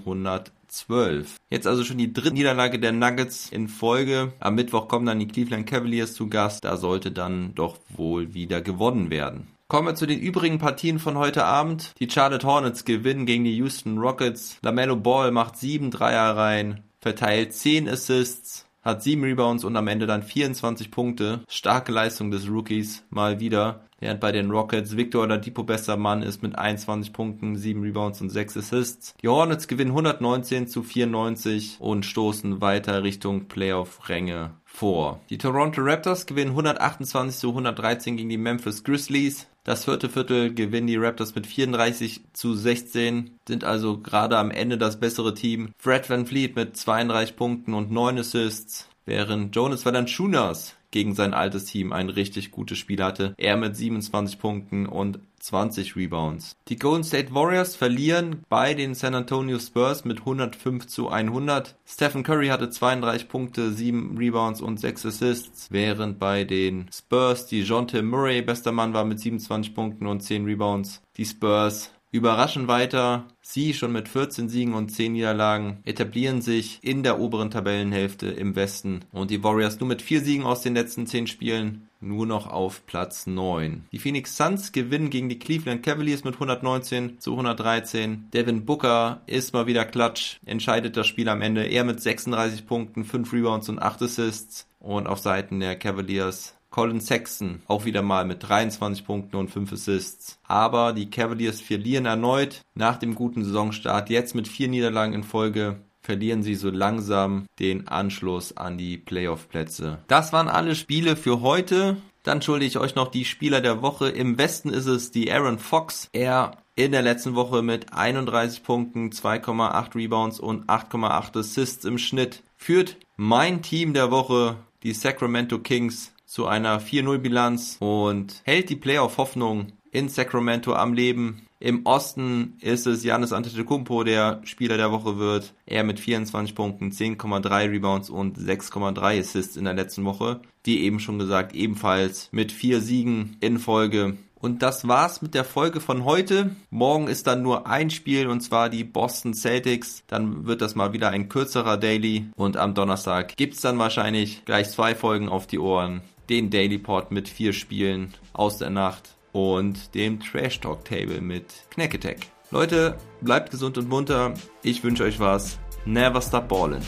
112. 0.69 1.37
Jetzt 1.51 1.67
also 1.67 1.85
schon 1.85 1.99
die 1.99 2.13
dritte 2.13 2.33
Niederlage 2.33 2.79
der 2.79 2.93
Nuggets 2.93 3.51
in 3.51 3.69
Folge. 3.69 4.33
Am 4.39 4.55
Mittwoch 4.55 4.89
kommen 4.89 5.07
dann 5.07 5.19
die 5.19 5.29
Cleveland 5.29 5.67
Cavaliers 5.67 6.15
zu 6.15 6.29
Gast. 6.29 6.65
Da 6.65 6.77
sollte 6.77 7.11
dann 7.11 7.55
doch 7.55 7.79
wohl 7.89 8.35
wieder 8.35 8.61
gewonnen 8.61 9.11
werden. 9.11 9.49
Kommen 9.69 9.89
wir 9.89 9.95
zu 9.95 10.07
den 10.07 10.21
übrigen 10.21 10.59
Partien 10.59 10.99
von 10.99 11.19
heute 11.19 11.45
Abend. 11.45 11.95
Die 12.01 12.09
Charlotte 12.09 12.47
Hornets 12.47 12.85
gewinnen 12.85 13.27
gegen 13.27 13.45
die 13.45 13.57
Houston 13.57 13.99
Rockets. 13.99 14.59
LaMelo 14.63 14.97
Ball 14.97 15.31
macht 15.31 15.57
sieben 15.57 15.91
Dreier 15.91 16.37
rein, 16.37 16.85
verteilt 17.01 17.53
10 17.53 17.89
Assists, 17.89 18.67
hat 18.83 19.03
7 19.03 19.23
Rebounds 19.23 19.65
und 19.65 19.77
am 19.77 19.89
Ende 19.89 20.07
dann 20.07 20.23
24 20.23 20.91
Punkte. 20.91 21.41
Starke 21.49 21.93
Leistung 21.93 22.31
des 22.31 22.49
Rookies 22.49 23.05
mal 23.11 23.41
wieder. 23.41 23.85
Während 24.01 24.21
bei 24.21 24.31
den 24.31 24.51
Rockets 24.51 24.97
Victor 24.97 25.23
Oladipo 25.23 25.65
bester 25.65 25.97
Mann 25.97 26.23
ist 26.23 26.43
mit 26.43 26.57
21 26.57 27.13
Punkten, 27.13 27.57
7 27.57 27.83
Rebounds 27.83 28.21
und 28.21 28.31
6 28.31 28.57
Assists. 28.59 29.15
Die 29.21 29.29
Hornets 29.29 29.67
gewinnen 29.67 29.91
119 29.91 30.69
zu 30.69 30.83
94 30.83 31.79
und 31.81 32.07
stoßen 32.07 32.61
weiter 32.61 33.03
Richtung 33.03 33.49
Playoff-Ränge 33.49 34.53
vor. 34.79 35.21
Die 35.29 35.39
Toronto 35.39 35.81
Raptors 35.83 36.27
gewinnen 36.27 36.53
128 36.53 37.41
zu 37.41 37.49
113 37.49 38.17
gegen 38.17 38.29
die 38.29 38.39
Memphis 38.39 38.85
Grizzlies. 38.85 39.49
Das 39.65 39.85
vierte 39.85 40.09
Viertel 40.09 40.55
gewinnen 40.55 40.87
die 40.87 40.97
Raptors 40.97 41.35
mit 41.35 41.47
34 41.47 42.23
zu 42.33 42.55
16, 42.55 43.39
sind 43.47 43.65
also 43.65 43.99
gerade 43.99 44.39
am 44.39 44.51
Ende 44.51 44.79
das 44.79 45.01
bessere 45.01 45.35
Team. 45.35 45.73
Fred 45.79 46.09
Van 46.09 46.27
Fleet 46.27 46.57
mit 46.57 46.77
32 46.77 47.37
Punkten 47.37 47.75
und 47.75 47.91
9 47.91 48.19
Assists, 48.19 48.89
während 49.05 49.55
Jonas 49.55 49.85
Valanciunas 49.85 50.78
gegen 50.91 51.15
sein 51.15 51.35
altes 51.35 51.67
Team 51.67 51.93
ein 51.93 52.09
richtig 52.09 52.51
gutes 52.51 52.79
Spiel 52.79 53.03
hatte. 53.03 53.35
Er 53.37 53.57
mit 53.57 53.77
27 53.77 54.39
Punkten 54.39 54.87
und 54.87 55.21
20 55.41 55.97
Rebounds. 55.97 56.57
Die 56.69 56.77
Golden 56.77 57.05
State 57.05 57.33
Warriors 57.35 57.77
verlieren 57.77 58.45
bei 58.49 58.75
den 58.75 58.95
San 58.95 59.15
Antonio 59.15 59.59
Spurs 59.59 60.05
mit 60.05 60.21
105 60.21 60.87
zu 60.87 61.09
100. 61.09 61.77
Stephen 61.87 62.23
Curry 62.23 62.49
hatte 62.49 62.71
32 62.71 63.29
Punkte, 63.29 63.73
7 63.73 64.17
Rebounds 64.19 64.61
und 64.61 64.81
6 64.81 65.07
Assists, 65.07 65.69
während 65.71 66.19
bei 66.19 66.45
den 66.45 66.87
Spurs 66.93 67.47
die 67.47 67.63
Jonte 67.63 68.03
Murray 68.03 68.43
bester 68.43 68.73
Mann 68.73 68.95
war 68.95 69.05
mit 69.05 69.21
27 69.21 69.75
Punkten 69.75 70.07
und 70.07 70.23
10 70.23 70.45
Rebounds. 70.45 71.03
Die 71.17 71.25
Spurs 71.25 71.91
überraschen 72.11 72.69
weiter. 72.69 73.27
Sie 73.41 73.75
schon 73.75 73.93
mit 73.93 74.09
14 74.09 74.49
Siegen 74.49 74.75
und 74.75 74.91
10 74.91 75.13
Niederlagen 75.13 75.79
etablieren 75.85 76.43
sich 76.43 76.79
in 76.83 77.03
der 77.03 77.19
oberen 77.19 77.51
Tabellenhälfte 77.51 78.29
im 78.29 78.57
Westen 78.57 79.05
und 79.13 79.31
die 79.31 79.43
Warriors 79.43 79.81
nur 79.81 79.89
mit 79.89 80.03
4 80.03 80.21
Siegen 80.23 80.45
aus 80.45 80.63
den 80.63 80.75
letzten 80.75 81.07
10 81.07 81.27
Spielen 81.27 81.89
nur 82.01 82.27
noch 82.27 82.47
auf 82.47 82.87
Platz 82.87 83.27
9. 83.27 83.87
Die 83.91 83.99
Phoenix 83.99 84.37
Suns 84.37 84.73
gewinnen 84.73 85.11
gegen 85.11 85.29
die 85.29 85.39
Cleveland 85.39 85.83
Cavaliers 85.83 86.25
mit 86.25 86.35
119 86.35 87.19
zu 87.19 87.33
113. 87.33 88.29
Devin 88.33 88.65
Booker 88.65 89.23
ist 89.27 89.53
mal 89.53 89.67
wieder 89.67 89.85
klatsch, 89.85 90.39
entscheidet 90.47 90.97
das 90.97 91.07
Spiel 91.07 91.29
am 91.29 91.43
Ende. 91.43 91.65
Er 91.65 91.85
mit 91.85 92.01
36 92.01 92.67
Punkten, 92.67 93.05
5 93.05 93.33
Rebounds 93.33 93.69
und 93.69 93.81
8 93.81 94.03
Assists. 94.03 94.67
Und 94.81 95.09
auf 95.09 95.19
Seiten 95.19 95.59
der 95.59 95.75
Cavaliers 95.75 96.58
Colin 96.71 97.01
Sexton 97.01 97.63
auch 97.67 97.85
wieder 97.85 98.03
mal 98.03 98.25
mit 98.25 98.49
23 98.49 99.05
Punkten 99.05 99.37
und 99.37 99.51
5 99.51 99.73
Assists. 99.73 100.39
Aber 100.45 100.93
die 100.93 101.11
Cavaliers 101.11 101.61
verlieren 101.61 102.07
erneut 102.07 102.63
nach 102.75 102.99
dem 102.99 103.15
guten 103.15 103.45
Saisonstart. 103.45 104.11
Jetzt 104.11 104.35
mit 104.35 104.49
vier 104.49 104.69
Niederlagen 104.69 105.15
in 105.15 105.25
Folge 105.25 105.81
verlieren 106.01 106.43
sie 106.43 106.55
so 106.55 106.71
langsam 106.71 107.47
den 107.59 107.89
Anschluss 107.89 108.57
an 108.57 108.79
die 108.79 108.97
Playoff-Plätze. 108.97 109.99
Das 110.07 110.33
waren 110.33 110.49
alle 110.49 110.75
Spiele 110.75 111.17
für 111.17 111.41
heute. 111.41 111.97
Dann 112.23 112.43
schulde 112.43 112.65
ich 112.67 112.79
euch 112.79 112.95
noch 112.95 113.09
die 113.09 113.25
Spieler 113.25 113.61
der 113.61 113.83
Woche. 113.83 114.09
Im 114.09 114.39
Westen 114.39 114.71
ist 114.71 114.87
es 114.87 115.11
die 115.11 115.31
Aaron 115.33 115.59
Fox. 115.59 116.09
Er 116.13 116.59
in 116.77 116.93
der 116.93 117.03
letzten 117.03 117.35
Woche 117.35 117.63
mit 117.63 117.93
31 117.93 118.63
Punkten, 118.63 119.11
2,8 119.11 119.97
Rebounds 119.97 120.39
und 120.39 120.67
8,8 120.67 121.41
Assists 121.41 121.85
im 121.85 121.99
Schnitt 121.99 122.43
führt 122.57 122.97
mein 123.17 123.63
Team 123.63 123.95
der 123.95 124.11
Woche, 124.11 124.57
die 124.83 124.93
Sacramento 124.93 125.59
Kings, 125.59 126.13
zu 126.29 126.47
einer 126.47 126.81
4-0-Bilanz 126.81 127.79
und 127.81 128.43
hält 128.45 128.69
die 128.69 128.77
Playoff-Hoffnung 128.77 129.73
in 129.91 130.11
Sacramento 130.11 130.75
am 130.75 130.93
Leben. 130.93 131.47
Im 131.59 131.87
Osten 131.87 132.59
ist 132.61 132.87
es 132.87 133.03
Janis 133.03 133.33
Antetokounmpo, 133.33 134.05
der 134.05 134.43
Spieler 134.45 134.77
der 134.77 134.93
Woche 134.93 135.19
wird. 135.19 135.55
Er 135.65 135.83
mit 135.85 135.99
24 135.99 136.55
Punkten, 136.55 136.93
10,3 136.93 137.71
Rebounds 137.71 138.11
und 138.11 138.39
6,3 138.39 139.19
Assists 139.19 139.57
in 139.57 139.65
der 139.65 139.75
letzten 139.75 140.05
Woche. 140.05 140.41
Wie 140.63 140.81
eben 140.83 141.01
schon 141.01 141.19
gesagt, 141.19 141.55
ebenfalls 141.55 142.29
mit 142.31 142.53
vier 142.53 142.83
Siegen 142.83 143.39
in 143.41 143.59
Folge 143.59 144.19
und 144.41 144.63
das 144.63 144.87
war's 144.87 145.21
mit 145.21 145.35
der 145.35 145.45
Folge 145.45 145.81
von 145.81 146.05
heute. 146.05 146.55
Morgen 146.71 147.09
ist 147.09 147.27
dann 147.27 147.43
nur 147.43 147.67
ein 147.67 147.91
Spiel 147.91 148.29
und 148.29 148.41
zwar 148.41 148.69
die 148.69 148.85
Boston 148.85 149.35
Celtics. 149.35 150.05
Dann 150.07 150.47
wird 150.47 150.63
das 150.63 150.75
mal 150.75 150.93
wieder 150.93 151.11
ein 151.11 151.29
kürzerer 151.29 151.77
Daily 151.77 152.27
und 152.37 152.57
am 152.57 152.75
Donnerstag 152.75 153.37
gibt's 153.37 153.61
dann 153.61 153.79
wahrscheinlich 153.79 154.45
gleich 154.45 154.71
zwei 154.71 154.95
Folgen 154.95 155.29
auf 155.29 155.47
die 155.47 155.59
Ohren. 155.59 156.03
Den 156.29 156.51
Daily 156.51 156.79
Pod 156.79 157.11
mit 157.11 157.29
vier 157.29 157.53
Spielen 157.53 158.13
aus 158.35 158.59
der 158.59 158.71
Nacht 158.71 159.17
und 159.33 159.95
dem 159.95 160.21
Trash 160.21 160.61
Talk 160.61 160.85
Table 160.85 161.21
mit 161.21 161.47
Knack 161.71 161.95
Attack. 161.95 162.19
Leute, 162.51 162.97
bleibt 163.21 163.51
gesund 163.51 163.79
und 163.79 163.89
munter. 163.89 164.35
Ich 164.63 164.85
wünsche 164.85 165.05
euch 165.05 165.21
was. 165.21 165.59
Never 165.85 166.21
stop 166.21 166.49
ballin'. 166.49 166.83